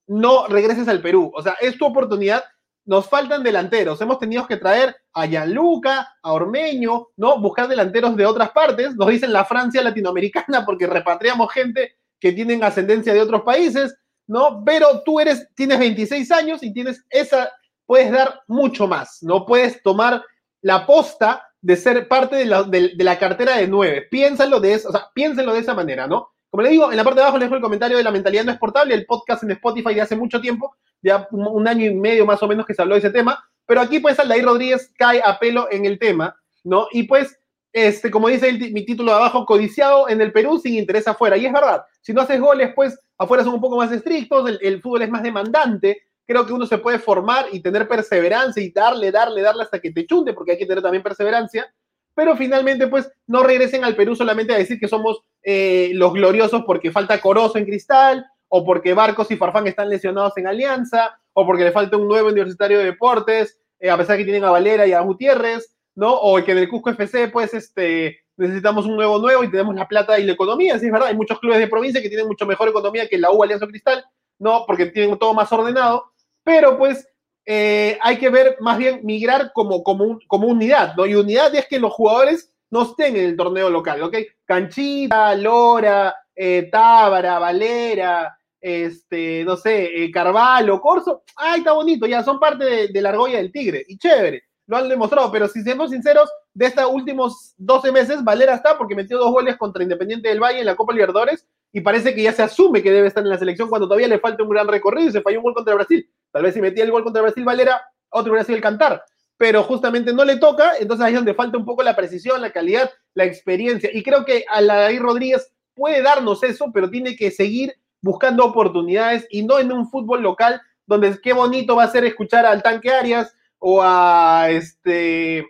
no 0.06 0.46
regreses 0.46 0.88
al 0.88 1.02
Perú, 1.02 1.30
o 1.34 1.42
sea, 1.42 1.54
es 1.60 1.76
tu 1.76 1.84
oportunidad, 1.84 2.42
nos 2.86 3.06
faltan 3.06 3.42
delanteros, 3.42 4.00
hemos 4.00 4.18
tenido 4.18 4.46
que 4.46 4.56
traer 4.56 4.96
a 5.12 5.26
Gianluca, 5.26 6.14
a 6.22 6.32
Ormeño, 6.32 7.08
¿no? 7.18 7.38
Buscar 7.38 7.68
delanteros 7.68 8.16
de 8.16 8.24
otras 8.24 8.52
partes, 8.52 8.96
nos 8.96 9.08
dicen 9.08 9.34
la 9.34 9.44
Francia 9.44 9.82
latinoamericana 9.82 10.64
porque 10.64 10.86
repatriamos 10.86 11.52
gente 11.52 11.98
que 12.18 12.32
tienen 12.32 12.64
ascendencia 12.64 13.12
de 13.12 13.20
otros 13.20 13.42
países, 13.42 13.94
¿no? 14.30 14.62
Pero 14.64 15.02
tú 15.04 15.18
eres, 15.18 15.48
tienes 15.56 15.80
26 15.80 16.30
años 16.30 16.62
y 16.62 16.72
tienes 16.72 17.04
esa, 17.10 17.50
puedes 17.84 18.12
dar 18.12 18.42
mucho 18.46 18.86
más, 18.86 19.18
¿no? 19.22 19.44
Puedes 19.44 19.82
tomar 19.82 20.24
la 20.62 20.86
posta 20.86 21.44
de 21.60 21.76
ser 21.76 22.06
parte 22.06 22.36
de 22.36 22.44
la, 22.44 22.62
de, 22.62 22.92
la 22.96 23.18
cartera 23.18 23.56
de 23.56 23.66
nueve. 23.66 24.06
Piénsalo 24.08 24.60
de, 24.60 24.74
eso, 24.74 24.90
o 24.90 24.92
sea, 24.92 25.08
piénsenlo 25.12 25.52
de 25.52 25.58
esa 25.58 25.74
manera, 25.74 26.06
¿no? 26.06 26.30
Como 26.48 26.62
le 26.62 26.70
digo, 26.70 26.92
en 26.92 26.96
la 26.96 27.02
parte 27.02 27.18
de 27.18 27.22
abajo 27.22 27.38
les 27.38 27.46
dejo 27.46 27.56
el 27.56 27.60
comentario 27.60 27.96
de 27.96 28.04
la 28.04 28.12
mentalidad 28.12 28.44
no 28.44 28.52
exportable, 28.52 28.94
el 28.94 29.04
podcast 29.04 29.42
en 29.42 29.50
Spotify 29.50 29.94
de 29.94 30.02
hace 30.02 30.14
mucho 30.14 30.40
tiempo, 30.40 30.76
ya 31.02 31.26
un, 31.32 31.66
año 31.66 31.86
y 31.86 31.94
medio 31.94 32.24
más 32.24 32.40
o 32.40 32.46
menos 32.46 32.66
que 32.66 32.74
se 32.74 32.82
habló 32.82 32.94
de 32.94 33.00
ese 33.00 33.10
tema, 33.10 33.44
pero 33.66 33.80
aquí 33.80 33.98
pues 33.98 34.20
Aldair 34.20 34.44
Rodríguez 34.44 34.92
cae 34.96 35.20
a 35.24 35.40
pelo 35.40 35.66
en 35.72 35.86
el 35.86 35.98
tema, 35.98 36.36
¿no? 36.62 36.86
Y 36.92 37.02
pues 37.02 37.36
este, 37.72 38.10
como 38.10 38.28
dice 38.28 38.52
mi 38.52 38.84
título 38.84 39.12
de 39.12 39.18
abajo, 39.18 39.46
codiciado 39.46 40.08
en 40.08 40.20
el 40.20 40.32
Perú 40.32 40.58
sin 40.58 40.74
interés 40.74 41.06
afuera. 41.06 41.36
Y 41.36 41.46
es 41.46 41.52
verdad, 41.52 41.84
si 42.00 42.12
no 42.12 42.22
haces 42.22 42.40
goles, 42.40 42.72
pues 42.74 42.98
afuera 43.16 43.44
son 43.44 43.54
un 43.54 43.60
poco 43.60 43.76
más 43.76 43.92
estrictos, 43.92 44.58
el, 44.60 44.82
fútbol 44.82 45.02
es 45.02 45.10
más 45.10 45.22
demandante. 45.22 46.02
Creo 46.26 46.46
que 46.46 46.52
uno 46.52 46.66
se 46.66 46.78
puede 46.78 46.98
formar 46.98 47.46
y 47.52 47.60
tener 47.60 47.88
perseverancia 47.88 48.62
y 48.62 48.70
darle, 48.70 49.10
darle, 49.10 49.42
darle 49.42 49.64
hasta 49.64 49.80
que 49.80 49.92
te 49.92 50.06
chunte, 50.06 50.32
porque 50.32 50.52
hay 50.52 50.58
que 50.58 50.66
tener 50.66 50.82
también 50.82 51.02
perseverancia. 51.02 51.72
Pero 52.14 52.36
finalmente, 52.36 52.88
pues 52.88 53.10
no 53.26 53.42
regresen 53.42 53.84
al 53.84 53.96
Perú 53.96 54.16
solamente 54.16 54.52
a 54.52 54.58
decir 54.58 54.78
que 54.78 54.88
somos 54.88 55.22
eh, 55.42 55.90
los 55.94 56.12
gloriosos 56.12 56.64
porque 56.66 56.90
falta 56.90 57.20
Corozo 57.20 57.58
en 57.58 57.64
Cristal, 57.64 58.26
o 58.48 58.64
porque 58.64 58.94
Barcos 58.94 59.30
y 59.30 59.36
Farfán 59.36 59.68
están 59.68 59.88
lesionados 59.88 60.36
en 60.36 60.48
Alianza, 60.48 61.20
o 61.32 61.46
porque 61.46 61.64
le 61.64 61.70
falta 61.70 61.96
un 61.96 62.08
nuevo 62.08 62.28
universitario 62.28 62.78
de 62.78 62.84
deportes, 62.84 63.60
eh, 63.78 63.90
a 63.90 63.96
pesar 63.96 64.16
que 64.16 64.24
tienen 64.24 64.44
a 64.44 64.50
Valera 64.50 64.86
y 64.88 64.92
a 64.92 65.00
Gutiérrez 65.00 65.76
¿no? 65.94 66.14
O 66.14 66.42
que 66.44 66.52
en 66.52 66.58
el 66.58 66.68
Cusco 66.68 66.90
FC, 66.90 67.28
pues, 67.28 67.54
este, 67.54 68.20
necesitamos 68.36 68.86
un 68.86 68.96
nuevo 68.96 69.18
nuevo 69.18 69.44
y 69.44 69.50
tenemos 69.50 69.74
la 69.74 69.86
plata 69.86 70.18
y 70.18 70.24
la 70.24 70.32
economía, 70.32 70.78
sí, 70.78 70.86
es 70.86 70.92
verdad, 70.92 71.08
hay 71.08 71.16
muchos 71.16 71.38
clubes 71.38 71.58
de 71.58 71.68
provincia 71.68 72.00
que 72.00 72.08
tienen 72.08 72.26
mucho 72.26 72.46
mejor 72.46 72.68
economía 72.68 73.08
que 73.08 73.18
la 73.18 73.30
U 73.30 73.42
Alianza 73.42 73.66
Cristal, 73.66 74.04
¿no? 74.38 74.64
Porque 74.66 74.86
tienen 74.86 75.18
todo 75.18 75.34
más 75.34 75.52
ordenado, 75.52 76.12
pero 76.42 76.78
pues 76.78 77.06
eh, 77.44 77.98
hay 78.00 78.18
que 78.18 78.30
ver 78.30 78.56
más 78.60 78.78
bien 78.78 79.00
migrar 79.02 79.52
como, 79.52 79.82
como, 79.82 80.18
como 80.26 80.48
unidad, 80.48 80.94
¿no? 80.96 81.06
Y 81.06 81.14
unidad 81.14 81.54
es 81.54 81.66
que 81.66 81.78
los 81.78 81.92
jugadores 81.92 82.52
no 82.70 82.82
estén 82.82 83.16
en 83.16 83.24
el 83.24 83.36
torneo 83.36 83.68
local, 83.68 84.02
¿ok? 84.02 84.16
Canchita, 84.44 85.34
Lora, 85.34 86.14
eh, 86.34 86.68
Tábara, 86.70 87.38
Valera, 87.38 88.38
este, 88.60 89.44
no 89.44 89.56
sé, 89.56 90.04
eh, 90.04 90.10
Carvalho, 90.10 90.80
Corso, 90.80 91.24
ay, 91.36 91.58
está 91.58 91.72
bonito, 91.72 92.06
ya 92.06 92.22
son 92.22 92.38
parte 92.38 92.88
de, 92.88 93.02
la 93.02 93.08
argolla 93.08 93.38
del 93.38 93.50
Tigre, 93.52 93.84
y 93.88 93.98
chévere, 93.98 94.44
lo 94.70 94.76
han 94.76 94.88
demostrado, 94.88 95.32
pero 95.32 95.48
si 95.48 95.62
seamos 95.62 95.90
sinceros, 95.90 96.30
de 96.54 96.66
estos 96.66 96.88
últimos 96.88 97.54
12 97.58 97.90
meses, 97.90 98.22
Valera 98.22 98.54
está 98.54 98.78
porque 98.78 98.94
metió 98.94 99.18
dos 99.18 99.32
goles 99.32 99.56
contra 99.56 99.82
Independiente 99.82 100.28
del 100.28 100.38
Valle 100.38 100.60
en 100.60 100.66
la 100.66 100.76
Copa 100.76 100.92
Libertadores, 100.92 101.44
y 101.72 101.80
parece 101.80 102.14
que 102.14 102.22
ya 102.22 102.32
se 102.32 102.44
asume 102.44 102.80
que 102.80 102.92
debe 102.92 103.08
estar 103.08 103.24
en 103.24 103.30
la 103.30 103.38
selección 103.38 103.68
cuando 103.68 103.88
todavía 103.88 104.06
le 104.06 104.20
falta 104.20 104.44
un 104.44 104.48
gran 104.48 104.68
recorrido 104.68 105.08
y 105.08 105.12
se 105.12 105.22
falló 105.22 105.38
un 105.38 105.42
gol 105.42 105.54
contra 105.54 105.74
Brasil. 105.74 106.08
Tal 106.30 106.44
vez 106.44 106.54
si 106.54 106.60
metía 106.60 106.84
el 106.84 106.92
gol 106.92 107.02
contra 107.02 107.20
Brasil 107.20 107.44
Valera, 107.44 107.82
otro 108.10 108.30
hubiera 108.30 108.44
sido 108.44 108.54
el 108.56 108.62
cantar, 108.62 109.02
pero 109.36 109.64
justamente 109.64 110.12
no 110.12 110.24
le 110.24 110.36
toca, 110.36 110.74
entonces 110.78 111.04
ahí 111.04 111.14
es 111.14 111.18
donde 111.18 111.34
falta 111.34 111.58
un 111.58 111.64
poco 111.64 111.82
la 111.82 111.96
precisión, 111.96 112.40
la 112.40 112.52
calidad, 112.52 112.92
la 113.14 113.24
experiencia, 113.24 113.90
y 113.92 114.04
creo 114.04 114.24
que 114.24 114.44
a 114.48 114.60
la 114.60 114.88
Rodríguez 115.00 115.52
puede 115.74 116.00
darnos 116.00 116.44
eso, 116.44 116.70
pero 116.72 116.88
tiene 116.88 117.16
que 117.16 117.32
seguir 117.32 117.74
buscando 118.00 118.44
oportunidades 118.44 119.26
y 119.30 119.42
no 119.42 119.58
en 119.58 119.72
un 119.72 119.90
fútbol 119.90 120.22
local 120.22 120.62
donde 120.86 121.20
qué 121.20 121.32
bonito 121.32 121.74
va 121.74 121.84
a 121.84 121.90
ser 121.90 122.04
escuchar 122.04 122.46
al 122.46 122.62
tanque 122.62 122.92
Arias 122.92 123.34
o 123.60 123.80
a 123.82 124.50
este 124.50 125.46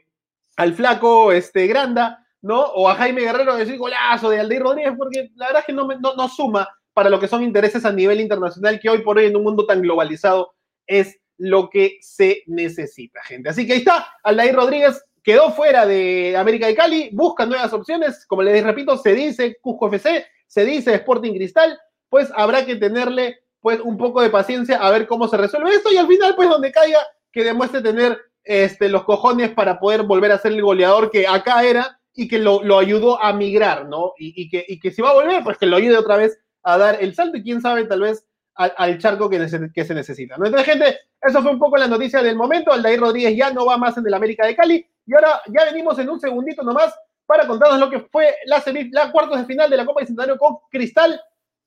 al 0.56 0.74
flaco 0.74 1.32
este 1.32 1.66
Granda, 1.66 2.26
¿no? 2.42 2.60
O 2.60 2.88
a 2.88 2.94
Jaime 2.96 3.22
Guerrero 3.22 3.56
decir 3.56 3.78
golazo 3.78 4.28
de 4.28 4.40
Aldeir 4.40 4.62
Rodríguez, 4.62 4.92
porque 4.98 5.30
la 5.36 5.46
verdad 5.46 5.60
es 5.60 5.66
que 5.66 5.72
no, 5.72 5.88
no, 5.88 6.14
no 6.14 6.28
suma 6.28 6.68
para 6.92 7.08
lo 7.08 7.18
que 7.18 7.28
son 7.28 7.42
intereses 7.42 7.84
a 7.84 7.92
nivel 7.92 8.20
internacional, 8.20 8.78
que 8.78 8.90
hoy 8.90 8.98
por 8.98 9.16
hoy 9.16 9.26
en 9.26 9.36
un 9.36 9.44
mundo 9.44 9.64
tan 9.64 9.80
globalizado 9.80 10.52
es 10.86 11.18
lo 11.38 11.70
que 11.70 11.96
se 12.02 12.42
necesita, 12.46 13.22
gente. 13.22 13.48
Así 13.48 13.66
que 13.66 13.72
ahí 13.72 13.78
está, 13.78 14.06
Aldair 14.22 14.54
Rodríguez 14.54 15.02
quedó 15.22 15.50
fuera 15.52 15.86
de 15.86 16.36
América 16.36 16.66
de 16.66 16.74
Cali, 16.74 17.10
busca 17.12 17.46
nuevas 17.46 17.72
opciones, 17.72 18.26
como 18.26 18.42
les 18.42 18.62
repito, 18.62 18.96
se 18.98 19.14
dice 19.14 19.56
Cusco 19.60 19.88
FC, 19.88 20.26
se 20.46 20.64
dice 20.64 20.94
Sporting 20.94 21.32
Cristal, 21.34 21.78
pues 22.08 22.30
habrá 22.34 22.66
que 22.66 22.76
tenerle 22.76 23.38
pues 23.60 23.80
un 23.80 23.96
poco 23.96 24.20
de 24.20 24.30
paciencia 24.30 24.78
a 24.78 24.90
ver 24.90 25.06
cómo 25.06 25.28
se 25.28 25.36
resuelve 25.36 25.70
esto 25.70 25.92
y 25.92 25.96
al 25.96 26.06
final 26.06 26.34
pues 26.34 26.48
donde 26.48 26.72
caiga 26.72 26.98
que 27.32 27.44
demuestre 27.44 27.82
tener 27.82 28.18
este, 28.44 28.88
los 28.88 29.04
cojones 29.04 29.50
para 29.50 29.78
poder 29.78 30.02
volver 30.02 30.32
a 30.32 30.38
ser 30.38 30.52
el 30.52 30.62
goleador 30.62 31.10
que 31.10 31.26
acá 31.26 31.64
era 31.64 32.00
y 32.14 32.28
que 32.28 32.38
lo, 32.38 32.78
ayudó 32.78 33.22
a 33.22 33.32
migrar, 33.32 33.86
¿no? 33.86 34.12
Y, 34.18 34.48
que, 34.48 34.64
y 34.66 34.80
que 34.80 34.90
si 34.90 35.00
va 35.02 35.10
a 35.10 35.14
volver, 35.14 35.42
pues 35.44 35.58
que 35.58 35.66
lo 35.66 35.76
ayude 35.76 35.96
otra 35.96 36.16
vez 36.16 36.38
a 36.62 36.76
dar 36.76 36.98
el 37.00 37.14
salto 37.14 37.36
y 37.36 37.42
quién 37.42 37.60
sabe, 37.60 37.84
tal 37.84 38.00
vez 38.00 38.26
al, 38.54 38.98
charco 38.98 39.30
que, 39.30 39.38
que, 39.74 39.84
se 39.84 39.94
necesita. 39.94 40.36
¿no? 40.36 40.46
Entonces, 40.46 40.70
gente, 40.70 40.98
eso 41.22 41.42
fue 41.42 41.52
un 41.52 41.58
poco 41.58 41.76
la 41.76 41.86
noticia 41.86 42.22
del 42.22 42.36
momento. 42.36 42.72
Aldair 42.72 43.00
Rodríguez 43.00 43.36
ya 43.36 43.50
no 43.50 43.64
va 43.64 43.78
más 43.78 43.96
en 43.96 44.06
el 44.06 44.12
América 44.12 44.46
de 44.46 44.54
Cali. 44.54 44.86
Y 45.06 45.14
ahora 45.14 45.40
ya 45.46 45.64
venimos 45.64 45.98
en 45.98 46.10
un 46.10 46.20
segundito 46.20 46.62
nomás 46.62 46.94
para 47.26 47.46
contarnos 47.46 47.78
lo 47.78 47.88
que 47.88 48.00
fue 48.00 48.34
la, 48.44 48.62
la 48.90 49.12
cuartos 49.12 49.38
de 49.38 49.46
final 49.46 49.70
de 49.70 49.76
la 49.76 49.86
Copa 49.86 50.00
Bicentenario 50.00 50.36
con 50.36 50.58
Cristal 50.70 51.20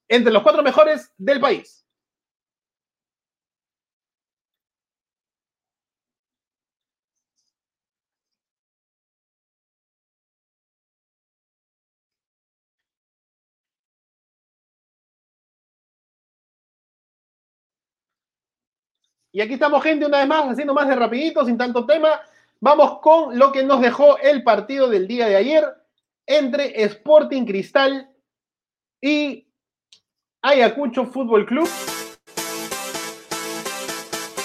entre 0.08 0.32
los 0.32 0.44
cuatro 0.44 0.62
mejores 0.62 1.12
del 1.18 1.40
país. 1.40 1.83
Y 19.36 19.42
aquí 19.42 19.54
estamos, 19.54 19.82
gente, 19.82 20.06
una 20.06 20.20
vez 20.20 20.28
más, 20.28 20.48
haciendo 20.48 20.76
más 20.76 20.88
de 20.88 20.96
rapidito, 20.96 21.44
sin 21.44 21.58
tanto 21.58 21.88
tema. 21.88 22.22
Vamos 22.60 23.00
con 23.00 23.38
lo 23.38 23.52
que 23.52 23.64
nos 23.64 23.82
dejó 23.82 24.20
el 24.20 24.44
partido 24.44 24.88
del 24.88 25.08
día 25.08 25.26
de 25.28 25.36
ayer 25.36 25.66
entre 26.28 26.84
Sporting 26.84 27.44
Cristal 27.44 28.12
y 29.02 29.48
Ayacucho 30.44 31.08
Fútbol 31.08 31.48
Club. 31.48 31.68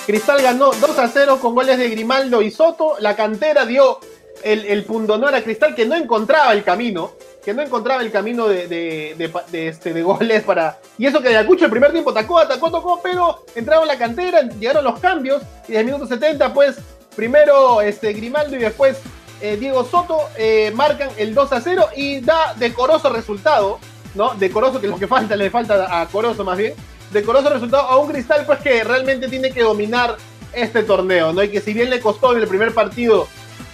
Cristal 0.06 0.40
ganó 0.40 0.70
2 0.72 0.98
a 0.98 1.06
0 1.06 1.38
con 1.38 1.54
goles 1.54 1.76
de 1.76 1.90
Grimaldo 1.90 2.40
y 2.40 2.50
Soto. 2.50 2.96
La 2.98 3.14
cantera 3.14 3.66
dio 3.66 3.98
el, 4.42 4.64
el 4.64 4.84
pundonor 4.84 5.34
a 5.34 5.42
Cristal 5.42 5.74
que 5.74 5.84
no 5.84 5.96
encontraba 5.96 6.54
el 6.54 6.64
camino 6.64 7.12
que 7.48 7.54
no 7.54 7.62
encontraba 7.62 8.02
el 8.02 8.12
camino 8.12 8.46
de, 8.46 9.16
este, 9.52 9.94
de 9.94 10.02
goles 10.02 10.42
para... 10.42 10.76
Y 10.98 11.06
eso 11.06 11.22
que 11.22 11.28
Ayacucho 11.28 11.64
el 11.64 11.70
primer 11.70 11.92
tiempo 11.92 12.10
atacó, 12.10 12.38
atacó, 12.38 12.70
tocó, 12.70 13.00
pero 13.02 13.42
entraron 13.54 13.84
en 13.84 13.88
la 13.88 13.96
cantera, 13.96 14.42
llegaron 14.42 14.84
los 14.84 15.00
cambios 15.00 15.42
y 15.66 15.72
en 15.72 15.78
el 15.78 15.86
minuto 15.86 16.06
70 16.06 16.52
pues 16.52 16.76
primero 17.16 17.80
este, 17.80 18.12
Grimaldo 18.12 18.54
y 18.54 18.58
después 18.58 18.98
eh, 19.40 19.56
Diego 19.56 19.82
Soto 19.84 20.28
eh, 20.36 20.72
marcan 20.74 21.08
el 21.16 21.34
2 21.34 21.52
a 21.54 21.62
0 21.62 21.86
y 21.96 22.20
da 22.20 22.52
decoroso 22.52 23.08
resultado, 23.08 23.78
¿no? 24.14 24.34
Decoroso, 24.34 24.78
que 24.78 24.86
lo 24.86 24.98
que 24.98 25.06
falta, 25.06 25.34
le 25.34 25.48
falta 25.48 26.02
a 26.02 26.06
Coroso 26.08 26.44
más 26.44 26.58
bien, 26.58 26.74
decoroso 27.14 27.48
resultado 27.48 27.84
a 27.84 27.96
un 27.96 28.10
Cristal 28.10 28.44
pues 28.44 28.58
que 28.58 28.84
realmente 28.84 29.26
tiene 29.26 29.52
que 29.52 29.62
dominar 29.62 30.18
este 30.52 30.82
torneo, 30.82 31.32
¿no? 31.32 31.42
Y 31.42 31.48
que 31.48 31.62
si 31.62 31.72
bien 31.72 31.88
le 31.88 32.00
costó 32.00 32.36
en 32.36 32.42
el 32.42 32.46
primer 32.46 32.74
partido 32.74 33.26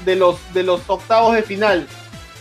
de 0.04 0.14
los, 0.14 0.36
de 0.54 0.62
los 0.62 0.82
octavos 0.86 1.34
de 1.34 1.42
final 1.42 1.88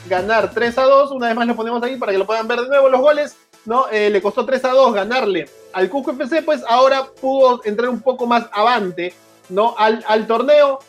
ganar 0.08 0.52
3 0.54 0.78
a 0.78 0.84
2. 0.84 1.12
Una 1.12 1.28
vez 1.28 1.36
más 1.36 1.48
lo 1.48 1.56
ponemos 1.56 1.82
ahí 1.84 1.98
para 1.98 2.12
que 2.12 2.18
lo 2.18 2.26
puedan 2.26 2.48
ver 2.48 2.62
de 2.62 2.68
nuevo 2.68 2.90
los 2.90 3.02
goles. 3.02 3.36
¿no? 3.66 3.88
Eh, 3.92 4.10
le 4.10 4.22
costó 4.22 4.46
3 4.46 4.66
a 4.66 4.70
2 4.70 4.94
ganarle 4.94 5.50
al 5.74 5.90
Cusco 5.90 6.12
FC, 6.12 6.42
pues 6.44 6.62
ahora 6.68 7.06
pudo 7.20 7.62
entrar 7.66 7.90
un 7.90 8.02
poco 8.02 8.28
más 8.28 8.46
avante 8.52 9.14
¿no? 9.50 9.76
al, 9.78 10.28
torneo 10.28 10.80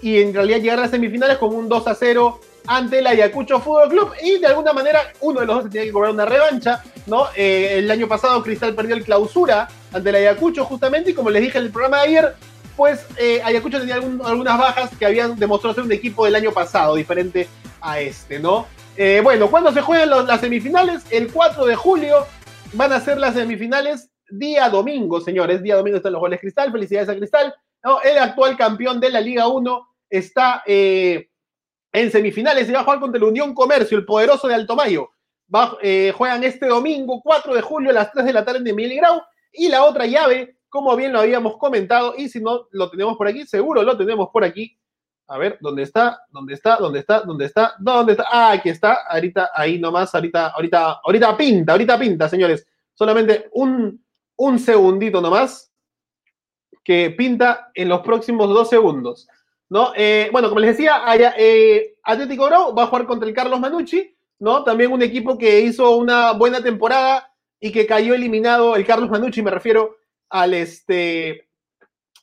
y 0.00 0.20
en 0.20 0.34
realidad 0.34 0.58
llegar 0.58 0.78
a 0.78 0.82
las 0.82 0.90
semifinales 0.90 1.38
con 1.38 1.54
un 1.54 1.68
2 1.68 1.86
a 1.86 1.94
0 1.94 2.40
ante 2.68 2.98
el 2.98 3.06
Ayacucho 3.06 3.60
Fútbol 3.60 3.88
Club 3.88 4.12
y 4.22 4.38
de 4.38 4.46
alguna 4.48 4.72
manera 4.72 5.12
uno 5.20 5.40
de 5.40 5.46
los 5.46 5.56
dos 5.56 5.64
se 5.64 5.70
tiene 5.70 5.86
que 5.86 5.92
cobrar 5.92 6.10
una 6.10 6.24
revancha, 6.24 6.82
¿no? 7.06 7.26
Eh, 7.36 7.78
el 7.78 7.90
año 7.90 8.08
pasado 8.08 8.42
Cristal 8.42 8.74
perdió 8.74 8.96
el 8.96 9.04
clausura 9.04 9.68
ante 9.92 10.08
el 10.08 10.16
Ayacucho 10.16 10.64
justamente 10.64 11.10
y 11.10 11.14
como 11.14 11.30
les 11.30 11.42
dije 11.42 11.58
en 11.58 11.64
el 11.64 11.70
programa 11.70 11.98
de 11.98 12.08
ayer, 12.08 12.34
pues 12.76 13.06
eh, 13.18 13.40
Ayacucho 13.44 13.78
tenía 13.78 13.94
algunas 13.94 14.58
bajas 14.58 14.90
que 14.98 15.06
habían 15.06 15.38
demostrado 15.38 15.74
ser 15.74 15.84
un 15.84 15.92
equipo 15.92 16.24
del 16.24 16.34
año 16.34 16.50
pasado, 16.50 16.96
diferente 16.96 17.48
a 17.86 18.00
este, 18.00 18.38
¿no? 18.40 18.66
Eh, 18.96 19.20
bueno, 19.22 19.48
¿cuándo 19.48 19.72
se 19.72 19.80
juegan 19.80 20.10
las 20.10 20.40
semifinales? 20.40 21.04
El 21.10 21.32
4 21.32 21.66
de 21.66 21.76
julio 21.76 22.26
van 22.72 22.92
a 22.92 23.00
ser 23.00 23.18
las 23.18 23.34
semifinales 23.34 24.10
día 24.28 24.68
domingo, 24.68 25.20
señores. 25.20 25.62
Día 25.62 25.76
domingo 25.76 25.98
están 25.98 26.12
los 26.12 26.20
goles 26.20 26.40
Cristal. 26.40 26.72
Felicidades 26.72 27.08
a 27.08 27.16
Cristal. 27.16 27.54
El 28.02 28.18
actual 28.18 28.56
campeón 28.56 28.98
de 28.98 29.10
la 29.10 29.20
Liga 29.20 29.46
1 29.46 29.88
está 30.10 30.62
eh, 30.66 31.28
en 31.92 32.10
semifinales 32.10 32.68
y 32.68 32.72
va 32.72 32.80
a 32.80 32.84
jugar 32.84 33.00
contra 33.00 33.20
la 33.20 33.26
Unión 33.28 33.54
Comercio, 33.54 33.96
el 33.96 34.04
poderoso 34.04 34.48
de 34.48 34.54
Altomayo. 34.54 35.10
Va, 35.54 35.78
eh, 35.80 36.12
juegan 36.16 36.42
este 36.42 36.66
domingo, 36.66 37.20
4 37.22 37.54
de 37.54 37.62
julio, 37.62 37.90
a 37.90 37.94
las 37.94 38.10
3 38.10 38.24
de 38.24 38.32
la 38.32 38.44
tarde 38.44 38.68
en 38.68 38.74
Miguel 38.74 38.96
Grau. 38.96 39.22
Y 39.52 39.68
la 39.68 39.84
otra 39.84 40.06
llave, 40.06 40.56
como 40.68 40.96
bien 40.96 41.12
lo 41.12 41.20
habíamos 41.20 41.56
comentado, 41.58 42.14
y 42.16 42.28
si 42.28 42.40
no 42.40 42.66
lo 42.72 42.90
tenemos 42.90 43.16
por 43.16 43.28
aquí, 43.28 43.46
seguro 43.46 43.82
lo 43.84 43.96
tenemos 43.96 44.30
por 44.32 44.42
aquí, 44.42 44.76
a 45.28 45.38
ver, 45.38 45.58
¿dónde 45.60 45.82
está? 45.82 46.22
¿Dónde 46.30 46.54
está? 46.54 46.76
¿Dónde 46.76 47.00
está? 47.00 47.20
¿Dónde 47.20 47.44
está? 47.46 47.74
¿Dónde 47.78 48.12
está? 48.12 48.24
Ah, 48.30 48.52
aquí 48.52 48.68
está. 48.68 48.98
Ahorita, 49.08 49.50
ahí 49.54 49.78
nomás, 49.78 50.14
ahorita, 50.14 50.48
ahorita, 50.48 51.00
ahorita 51.04 51.36
pinta, 51.36 51.72
ahorita 51.72 51.98
pinta, 51.98 52.28
señores. 52.28 52.66
Solamente 52.94 53.48
un, 53.52 54.04
un 54.36 54.58
segundito 54.58 55.20
nomás 55.20 55.72
que 56.84 57.10
pinta 57.10 57.70
en 57.74 57.88
los 57.88 58.00
próximos 58.02 58.48
dos 58.48 58.68
segundos. 58.68 59.28
¿no? 59.68 59.92
Eh, 59.96 60.28
bueno, 60.32 60.48
como 60.48 60.60
les 60.60 60.76
decía, 60.76 61.02
eh, 61.36 61.96
Atlético 62.02 62.46
Grau 62.46 62.74
va 62.74 62.84
a 62.84 62.86
jugar 62.86 63.06
contra 63.06 63.28
el 63.28 63.34
Carlos 63.34 63.58
Manucci, 63.58 64.16
¿no? 64.38 64.62
También 64.62 64.92
un 64.92 65.02
equipo 65.02 65.36
que 65.36 65.60
hizo 65.60 65.96
una 65.96 66.32
buena 66.32 66.62
temporada 66.62 67.32
y 67.58 67.72
que 67.72 67.86
cayó 67.86 68.14
eliminado, 68.14 68.76
el 68.76 68.86
Carlos 68.86 69.10
Manucci, 69.10 69.42
me 69.42 69.50
refiero 69.50 69.96
al 70.28 70.54
este 70.54 71.45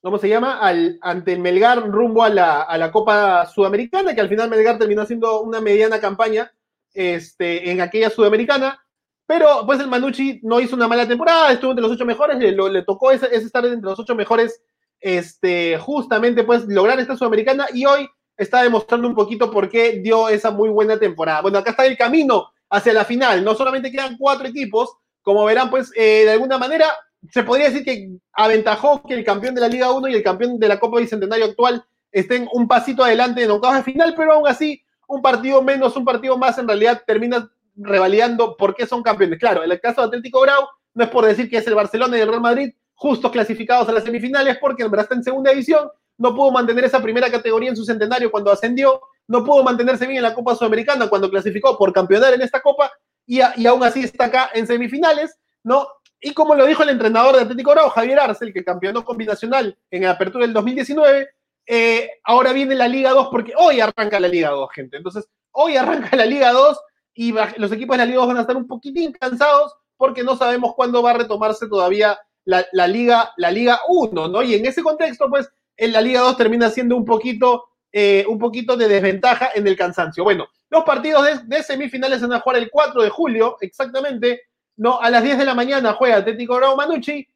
¿cómo 0.04 0.18
se 0.18 0.28
llama? 0.28 0.60
Al, 0.60 1.00
ante 1.02 1.32
el 1.32 1.40
Melgar 1.40 1.90
rumbo 1.90 2.24
a 2.24 2.30
la, 2.30 2.92
Copa 2.92 3.46
Sudamericana, 3.46 4.14
que 4.14 4.20
al 4.20 4.28
final 4.28 4.50
Melgar 4.50 4.78
terminó 4.78 5.02
haciendo 5.02 5.42
una 5.42 5.62
mediana 5.62 6.02
campaña 6.02 6.52
este, 6.94 7.72
en 7.72 7.80
aquella 7.80 8.10
Sudamericana. 8.10 8.84
Pero 9.26 9.66
pues 9.66 9.80
el 9.80 9.88
Manucci 9.88 10.42
no 10.44 10.60
hizo 10.60 10.76
una 10.76 10.90
mala 10.90 11.08
temporada, 11.08 11.54
estuvo 11.54 11.72
entre 11.72 11.84
los 11.84 11.94
ocho 11.94 12.06
mejores, 12.06 12.38
le, 12.38 12.52
le 12.52 12.84
tocó 12.84 13.12
ese, 13.12 13.34
estar 13.34 13.66
entre 13.66 13.90
los 13.90 13.98
ocho 13.98 14.14
mejores, 14.14 14.62
este, 15.00 15.78
justamente 15.78 16.44
pues 16.44 16.66
lograr 16.66 17.00
esta 17.00 17.16
Sudamericana 17.16 17.68
y 17.74 17.86
hoy 17.86 18.10
está 18.36 18.62
demostrando 18.62 19.08
un 19.08 19.16
poquito 19.16 19.50
por 19.50 19.70
qué 19.70 20.02
dio 20.02 20.28
esa 20.28 20.52
muy 20.52 20.68
buena 20.68 21.00
temporada. 21.00 21.42
Bueno, 21.42 21.60
acá 21.60 21.72
está 21.72 21.86
el 21.86 21.98
camino 21.98 22.52
hacia 22.70 22.92
la 22.92 23.06
final, 23.06 23.46
no 23.46 23.56
solamente 23.56 23.90
quedan 23.90 24.18
cuatro 24.18 24.46
equipos, 24.46 24.98
como 25.22 25.46
verán 25.46 25.70
pues 25.70 25.94
eh, 25.96 26.26
de 26.26 26.32
alguna 26.32 26.58
manera 26.58 26.88
se 27.32 27.44
podría 27.44 27.70
decir 27.70 27.86
que 27.86 28.10
aventajó 28.34 29.04
que 29.04 29.14
el 29.14 29.24
campeón 29.24 29.56
de 29.56 29.62
la 29.62 29.68
Liga 29.68 29.92
1 29.92 30.08
y 30.10 30.16
el 30.16 30.24
campeón 30.24 30.60
de 30.60 30.68
la 30.68 30.80
Copa 30.80 31.00
Bicentenario 31.00 31.46
actual 31.46 31.86
estén 32.12 32.48
un 32.54 32.68
pasito 32.68 33.04
adelante 33.04 33.44
en 33.44 33.52
octavos 33.52 33.78
de 33.78 33.84
final, 33.84 34.14
pero 34.16 34.34
aún 34.34 34.48
así, 34.48 34.84
un 35.08 35.22
partido 35.22 35.62
menos, 35.62 35.96
un 35.96 36.06
partido 36.06 36.38
más, 36.38 36.58
en 36.58 36.68
realidad 36.68 37.02
termina 37.06 37.50
revalidando 37.76 38.56
por 38.56 38.76
qué 38.76 38.86
son 38.86 39.02
campeones. 39.02 39.40
Claro, 39.40 39.64
en 39.64 39.72
el 39.72 39.80
caso 39.80 40.02
de 40.02 40.08
Atlético 40.08 40.42
Grau, 40.42 40.68
no 40.94 41.04
es 41.04 41.10
por 41.10 41.26
decir 41.26 41.50
que 41.50 41.58
es 41.58 41.68
el 41.68 41.76
Barcelona 41.76 42.18
y 42.18 42.22
el 42.22 42.28
Real 42.28 42.42
Madrid 42.42 42.74
justos 42.94 43.32
clasificados 43.32 43.90
a 43.90 43.92
las 43.92 44.04
semifinales, 44.04 44.58
porque 44.60 44.84
en 44.84 44.92
verdad 44.92 45.06
está 45.06 45.16
en 45.16 45.24
segunda 45.24 45.52
división, 45.52 45.90
no 46.18 46.36
pudo 46.36 46.52
mantener 46.52 46.86
esa 46.86 47.02
primera 47.02 47.30
categoría 47.32 47.70
en 47.70 47.76
su 47.76 47.84
centenario 47.84 48.32
cuando 48.32 48.52
ascendió, 48.52 49.02
no 49.28 49.44
pudo 49.44 49.64
mantenerse 49.64 50.06
bien 50.06 50.18
en 50.18 50.24
la 50.24 50.36
Copa 50.36 50.56
Sudamericana 50.56 51.10
cuando 51.10 51.30
clasificó 51.30 51.78
por 51.78 51.92
campeonar 51.92 52.34
en 52.34 52.42
esta 52.42 52.62
Copa, 52.62 52.92
y, 53.26 53.40
y 53.58 53.66
aún 53.66 53.84
así 53.84 54.02
está 54.02 54.26
acá 54.26 54.52
en 54.54 54.68
semifinales, 54.68 55.38
¿no? 55.64 55.88
Y 56.26 56.34
como 56.34 56.56
lo 56.56 56.66
dijo 56.66 56.84
el 56.84 56.90
entrenador 56.90 57.36
de 57.36 57.42
Atlético 57.42 57.72
Grau, 57.72 57.90
Javier 57.90 58.20
Arcel, 58.20 58.54
que 58.54 58.64
campeonó 58.64 59.04
combinacional 59.04 59.78
en 59.92 60.04
la 60.04 60.12
apertura 60.12 60.46
del 60.46 60.54
2019, 60.54 61.28
eh, 61.68 62.10
ahora 62.24 62.54
viene 62.54 62.76
la 62.76 62.88
Liga 62.88 63.12
2 63.12 63.28
porque 63.30 63.54
hoy 63.58 63.82
arranca 63.82 64.20
la 64.22 64.30
Liga 64.30 64.50
2, 64.50 64.70
gente. 64.72 64.98
Entonces, 64.98 65.28
hoy 65.52 65.76
arranca 65.76 66.16
la 66.16 66.26
Liga 66.26 66.54
2 66.54 66.80
y 67.16 67.34
los 67.58 67.72
equipos 67.74 67.96
de 67.96 68.04
la 68.04 68.06
Liga 68.06 68.20
2 68.20 68.28
van 68.28 68.38
a 68.38 68.42
estar 68.42 68.56
un 68.56 68.68
poquitín 68.68 69.12
cansados 69.12 69.76
porque 69.98 70.24
no 70.24 70.38
sabemos 70.38 70.74
cuándo 70.76 71.04
va 71.04 71.12
a 71.12 71.18
retomarse 71.18 71.68
todavía 71.68 72.18
la, 72.46 72.88
Liga, 72.88 73.34
la 73.38 73.52
Liga 73.52 73.80
1, 73.88 74.28
¿no? 74.30 74.42
Y 74.44 74.56
en 74.56 74.66
ese 74.66 74.82
contexto, 74.82 75.30
pues, 75.30 75.50
en 75.78 75.92
la 75.92 76.02
Liga 76.02 76.22
2 76.22 76.38
termina 76.38 76.70
siendo 76.70 76.96
un 76.96 77.06
poquito, 77.06 77.66
eh, 77.92 78.26
un 78.30 78.40
poquito 78.40 78.78
de 78.78 78.88
desventaja 78.88 79.52
en 79.56 79.68
el 79.68 79.76
cansancio. 79.76 80.24
Bueno, 80.24 80.48
los 80.70 80.84
partidos 80.84 81.48
de, 81.48 81.64
semifinales 81.64 82.20
se 82.20 82.28
van 82.28 82.38
a 82.38 82.42
jugar 82.42 82.58
el 82.58 82.70
4 82.70 83.04
de 83.04 83.10
julio, 83.10 83.58
exactamente, 83.62 84.42
¿no? 84.78 85.00
A 85.00 85.10
las 85.10 85.24
10 85.24 85.38
de 85.38 85.46
la 85.46 85.54
mañana 85.54 85.94
juega 85.94 86.18
Atlético 86.18 86.56
Grau 86.56 86.76
Manucci 86.76 87.28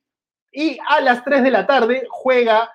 y 0.51 0.77
a 0.88 1.01
las 1.01 1.24
3 1.24 1.44
de 1.44 1.51
la 1.51 1.67
tarde 1.67 2.08
juega 2.10 2.72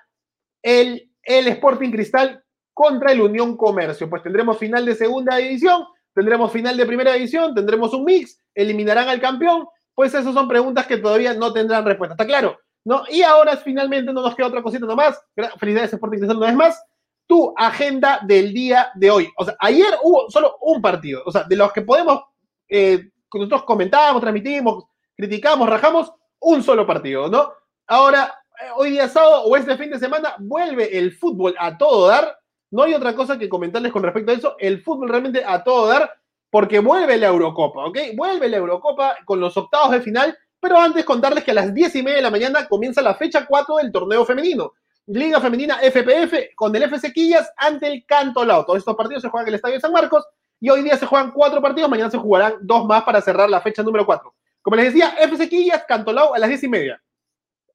el, 0.61 1.09
el 1.23 1.47
Sporting 1.47 1.91
Cristal 1.91 2.43
contra 2.73 3.11
el 3.11 3.21
Unión 3.21 3.55
Comercio. 3.57 4.09
Pues 4.09 4.23
tendremos 4.23 4.57
final 4.57 4.85
de 4.85 4.95
segunda 4.95 5.37
división, 5.37 5.85
tendremos 6.13 6.51
final 6.51 6.75
de 6.77 6.85
primera 6.85 7.13
división, 7.13 7.53
tendremos 7.53 7.93
un 7.93 8.05
mix, 8.05 8.39
eliminarán 8.53 9.09
al 9.09 9.21
campeón. 9.21 9.67
Pues 9.95 10.13
esas 10.13 10.33
son 10.33 10.47
preguntas 10.47 10.87
que 10.87 10.97
todavía 10.97 11.33
no 11.33 11.53
tendrán 11.53 11.85
respuesta. 11.85 12.13
¿Está 12.13 12.25
claro? 12.25 12.57
¿No? 12.85 13.03
Y 13.09 13.21
ahora 13.21 13.57
finalmente 13.57 14.11
no 14.11 14.21
nos 14.21 14.35
queda 14.35 14.47
otra 14.47 14.63
cosita 14.63 14.85
nomás. 14.85 15.21
Felicidades 15.59 15.93
Sporting 15.93 16.17
Cristal 16.17 16.37
una 16.37 16.47
vez 16.47 16.55
más. 16.55 16.83
Tu 17.27 17.53
agenda 17.55 18.19
del 18.23 18.53
día 18.53 18.91
de 18.95 19.11
hoy. 19.11 19.29
O 19.37 19.45
sea, 19.45 19.55
ayer 19.59 19.93
hubo 20.01 20.29
solo 20.29 20.57
un 20.61 20.81
partido. 20.81 21.21
O 21.25 21.31
sea, 21.31 21.43
de 21.43 21.55
los 21.55 21.71
que 21.71 21.81
podemos, 21.81 22.23
eh, 22.67 23.11
nosotros 23.39 23.63
comentamos, 23.63 24.21
transmitimos, 24.21 24.85
criticamos, 25.15 25.69
rajamos, 25.69 26.11
un 26.39 26.61
solo 26.61 26.85
partido, 26.85 27.29
¿no? 27.29 27.53
Ahora, 27.87 28.33
eh, 28.61 28.65
hoy 28.75 28.91
día 28.91 29.07
sábado 29.07 29.43
o 29.43 29.55
este 29.55 29.77
fin 29.77 29.91
de 29.91 29.99
semana 29.99 30.35
vuelve 30.39 30.97
el 30.97 31.13
fútbol 31.13 31.55
a 31.57 31.77
todo 31.77 32.07
dar 32.07 32.37
no 32.73 32.81
hay 32.81 32.95
otra 32.95 33.13
cosa 33.13 33.37
que 33.37 33.47
comentarles 33.47 33.91
con 33.91 34.01
respecto 34.01 34.31
a 34.31 34.33
eso. 34.35 34.55
El 34.57 34.81
fútbol 34.81 35.07
realmente 35.07 35.43
a 35.45 35.63
todo 35.63 35.85
dar, 35.85 36.11
porque 36.49 36.79
vuelve 36.79 37.19
la 37.19 37.27
Eurocopa, 37.27 37.85
¿ok? 37.85 37.99
Vuelve 38.15 38.49
la 38.49 38.57
Eurocopa 38.57 39.15
con 39.25 39.39
los 39.39 39.55
octavos 39.55 39.91
de 39.91 40.01
final, 40.01 40.35
pero 40.59 40.79
antes 40.79 41.05
contarles 41.05 41.43
que 41.43 41.51
a 41.51 41.53
las 41.53 41.71
10 41.71 41.97
y 41.97 42.01
media 42.01 42.15
de 42.15 42.23
la 42.23 42.31
mañana 42.31 42.67
comienza 42.67 43.03
la 43.03 43.13
fecha 43.13 43.45
4 43.45 43.75
del 43.75 43.91
torneo 43.91 44.25
femenino. 44.25 44.73
Liga 45.05 45.39
Femenina 45.39 45.77
FPF 45.83 46.55
con 46.55 46.75
el 46.75 46.81
FC 46.81 47.13
Quillas 47.13 47.53
ante 47.57 47.85
el 47.85 48.03
Canto 48.07 48.43
Lao. 48.43 48.65
Todos 48.65 48.79
estos 48.79 48.95
partidos 48.95 49.21
se 49.21 49.29
juegan 49.29 49.45
en 49.45 49.49
el 49.49 49.55
Estadio 49.57 49.75
de 49.75 49.81
San 49.81 49.91
Marcos 49.91 50.25
y 50.63 50.69
hoy 50.69 50.81
día 50.81 50.95
se 50.95 51.05
juegan 51.05 51.31
cuatro 51.31 51.61
partidos, 51.61 51.89
mañana 51.89 52.09
se 52.09 52.17
jugarán 52.17 52.55
dos 52.61 52.85
más 52.85 53.03
para 53.03 53.19
cerrar 53.19 53.49
la 53.49 53.59
fecha 53.59 53.83
número 53.83 54.05
4. 54.05 54.33
Como 54.61 54.77
les 54.77 54.93
decía, 54.93 55.13
FC 55.19 55.49
Quillas, 55.49 55.83
Canto 55.85 56.13
Lao 56.13 56.33
a 56.33 56.39
las 56.39 56.47
10 56.47 56.63
y 56.63 56.67
media. 56.69 57.03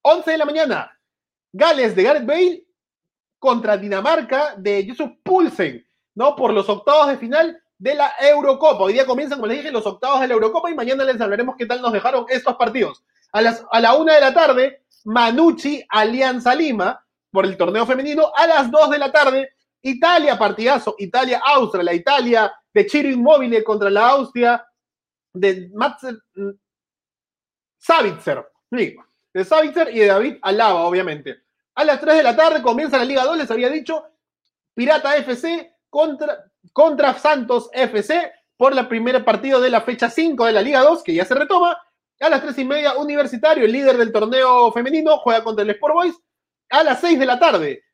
11 0.00 0.30
de 0.30 0.38
la 0.38 0.47
mañana, 0.47 0.99
Gales 1.52 1.95
de 1.95 2.02
Gareth 2.02 2.25
Bale 2.25 2.64
contra 3.38 3.76
Dinamarca 3.76 4.54
de 4.57 4.87
Yusuf 4.87 5.11
Pulsen, 5.23 5.87
¿no? 6.14 6.35
Por 6.35 6.54
los 6.54 6.66
octavos 6.71 7.09
de 7.09 7.18
final 7.18 7.62
de 7.76 7.95
la 7.95 8.11
Eurocopa. 8.21 8.85
Hoy 8.85 8.95
día 8.95 9.04
comienzan, 9.04 9.37
como 9.38 9.49
les 9.49 9.59
dije, 9.59 9.71
los 9.71 9.85
octavos 9.85 10.23
de 10.23 10.28
la 10.28 10.33
Eurocopa 10.33 10.71
y 10.71 10.75
mañana 10.75 11.04
les 11.04 11.21
hablaremos 11.21 11.57
qué 11.59 11.66
tal 11.66 11.83
nos 11.83 11.92
dejaron 11.92 12.25
estos 12.30 12.57
partidos. 12.57 13.04
A, 13.33 13.42
las, 13.42 13.66
a 13.71 13.80
la 13.80 13.97
una 13.97 14.14
de 14.14 14.21
la 14.23 14.33
tarde, 14.33 14.87
Manucci, 15.04 15.85
Alianza 15.90 16.54
Lima, 16.54 17.04
por 17.30 17.45
el 17.45 17.59
torneo 17.59 17.85
femenino. 17.85 18.33
A 18.35 18.47
las 18.47 18.71
dos 18.71 18.88
de 18.88 18.98
la 18.98 19.12
tarde, 19.12 19.51
Italia, 19.83 20.38
partidazo, 20.38 20.95
Italia-Austria, 20.99 21.85
la 21.85 21.95
Italia 21.95 22.53
de 22.73 22.87
Chiro 22.87 23.09
Inmóvil 23.09 23.62
contra 23.64 23.91
la 23.91 24.09
Austria 24.11 24.67
de 25.33 25.71
Mats 25.73 26.07
Savitzer, 27.79 28.45
de 28.71 29.45
Savitzer 29.45 29.95
y 29.95 30.01
de 30.01 30.07
David 30.07 30.37
Alaba, 30.43 30.85
obviamente. 30.85 31.43
A 31.75 31.85
las 31.85 32.01
3 32.01 32.17
de 32.17 32.23
la 32.25 32.35
tarde 32.37 32.61
comienza 32.61 32.99
la 32.99 33.05
Liga 33.05 33.25
2, 33.25 33.38
les 33.38 33.51
había 33.51 33.69
dicho, 33.69 34.05
Pirata 34.75 35.17
FC 35.17 35.77
contra, 35.88 36.45
contra 36.73 37.14
Santos 37.14 37.71
FC 37.73 38.33
por 38.57 38.77
el 38.77 38.88
primer 38.88 39.25
partido 39.25 39.61
de 39.61 39.71
la 39.71 39.83
fecha 39.83 40.11
5 40.11 40.45
de 40.47 40.53
la 40.53 40.62
Liga 40.62 40.81
2, 40.81 41.03
que 41.05 41.14
ya 41.14 41.25
se 41.25 41.35
retoma. 41.35 41.79
A 42.21 42.29
las 42.29 42.43
3 42.43 42.59
y 42.59 42.64
media, 42.64 42.97
Universitario, 42.97 43.64
el 43.64 43.73
líder 43.73 43.97
del 43.97 44.12
torneo 44.12 44.73
femenino, 44.73 45.19
juega 45.19 45.45
contra 45.45 45.62
el 45.62 45.71
Sport 45.71 45.95
Boys. 45.95 46.17
A 46.71 46.83
las 46.83 47.01
6 47.01 47.19
de 47.19 47.27
la 47.27 47.38
tarde, 47.38 47.85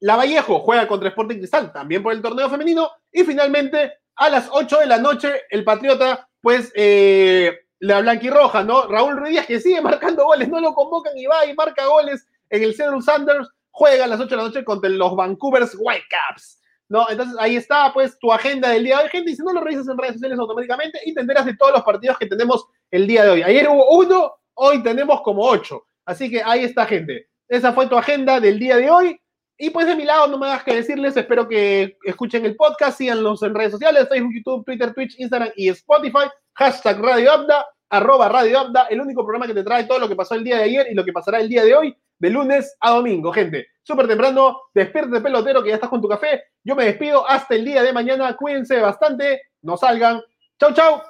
La 0.00 0.16
Vallejo 0.16 0.60
juega 0.60 0.86
contra 0.86 1.08
Sporting 1.08 1.38
Cristal, 1.38 1.72
también 1.72 2.02
por 2.02 2.12
el 2.12 2.22
torneo 2.22 2.48
femenino. 2.50 2.90
Y 3.12 3.24
finalmente, 3.24 3.94
a 4.16 4.28
las 4.28 4.48
8 4.50 4.80
de 4.80 4.86
la 4.86 4.98
noche, 4.98 5.42
el 5.50 5.64
Patriota, 5.64 6.28
pues, 6.40 6.72
eh, 6.74 7.56
la 7.78 8.00
blanquirroja, 8.00 8.64
¿no? 8.64 8.86
Raúl 8.86 9.16
Ruiz 9.16 9.46
que 9.46 9.60
sigue 9.60 9.80
marcando 9.80 10.24
goles, 10.24 10.48
no 10.48 10.60
lo 10.60 10.74
convocan 10.74 11.16
y 11.16 11.26
va 11.26 11.46
y 11.46 11.54
marca 11.54 11.86
goles 11.86 12.26
en 12.50 12.62
el 12.62 12.74
Seattle 12.74 13.02
Sanders, 13.02 13.48
juega 13.70 14.04
a 14.04 14.08
las 14.08 14.20
8 14.20 14.30
de 14.30 14.36
la 14.36 14.42
noche 14.48 14.64
contra 14.64 14.88
los 14.88 15.16
Vancouver's 15.16 15.76
Whitecaps. 15.78 16.60
¿no? 16.88 17.08
Entonces 17.10 17.36
ahí 17.38 17.56
está, 17.56 17.92
pues, 17.92 18.18
tu 18.18 18.32
agenda 18.32 18.70
del 18.70 18.84
día 18.84 18.98
de 18.98 19.04
hoy, 19.04 19.10
gente. 19.10 19.30
Y 19.30 19.36
si 19.36 19.42
no 19.42 19.52
lo 19.52 19.60
revisas 19.60 19.88
en 19.88 19.98
redes 19.98 20.14
sociales 20.14 20.38
automáticamente, 20.38 21.00
y 21.04 21.14
te 21.14 21.20
enteras 21.20 21.44
de 21.44 21.56
todos 21.56 21.72
los 21.72 21.82
partidos 21.82 22.18
que 22.18 22.26
tenemos 22.26 22.66
el 22.90 23.06
día 23.06 23.24
de 23.24 23.30
hoy. 23.30 23.42
Ayer 23.42 23.68
hubo 23.68 23.90
uno, 23.90 24.34
hoy 24.54 24.82
tenemos 24.82 25.20
como 25.22 25.42
ocho. 25.44 25.86
Así 26.04 26.30
que 26.30 26.42
ahí 26.42 26.64
está, 26.64 26.86
gente. 26.86 27.28
Esa 27.48 27.72
fue 27.72 27.86
tu 27.86 27.96
agenda 27.96 28.40
del 28.40 28.58
día 28.58 28.76
de 28.76 28.90
hoy. 28.90 29.20
Y 29.58 29.70
pues 29.70 29.86
de 29.86 29.96
mi 29.96 30.04
lado, 30.04 30.26
no 30.26 30.38
me 30.38 30.46
hagas 30.46 30.64
que 30.64 30.74
decirles, 30.74 31.16
espero 31.16 31.48
que 31.48 31.96
escuchen 32.04 32.44
el 32.44 32.56
podcast, 32.56 32.98
síganlos 32.98 33.42
en 33.42 33.54
redes 33.54 33.72
sociales, 33.72 34.08
Facebook, 34.08 34.34
YouTube, 34.34 34.64
Twitter, 34.64 34.92
Twitch, 34.92 35.18
Instagram 35.18 35.50
y 35.56 35.68
Spotify. 35.70 36.28
Hashtag 36.54 37.00
Radio 37.00 37.32
Abda, 37.32 37.66
arroba 37.90 38.28
Radio 38.28 38.58
Abda, 38.58 38.86
el 38.90 39.00
único 39.00 39.22
programa 39.22 39.46
que 39.46 39.54
te 39.54 39.62
trae 39.62 39.84
todo 39.84 39.98
lo 39.98 40.08
que 40.08 40.16
pasó 40.16 40.34
el 40.34 40.44
día 40.44 40.56
de 40.56 40.64
ayer 40.64 40.86
y 40.90 40.94
lo 40.94 41.04
que 41.04 41.12
pasará 41.12 41.40
el 41.40 41.48
día 41.48 41.64
de 41.64 41.74
hoy 41.74 41.96
de 42.18 42.30
lunes 42.30 42.76
a 42.80 42.90
domingo, 42.90 43.32
gente. 43.32 43.66
Súper 43.82 44.08
temprano, 44.08 44.60
despierte 44.74 45.20
pelotero 45.20 45.62
que 45.62 45.70
ya 45.70 45.76
estás 45.76 45.90
con 45.90 46.00
tu 46.00 46.08
café. 46.08 46.44
Yo 46.64 46.74
me 46.74 46.84
despido 46.84 47.28
hasta 47.28 47.54
el 47.54 47.64
día 47.64 47.82
de 47.82 47.92
mañana. 47.92 48.34
Cuídense 48.36 48.80
bastante, 48.80 49.42
no 49.62 49.76
salgan. 49.76 50.22
Chau, 50.58 50.72
chau. 50.72 51.02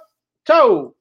Chau. 0.45 0.96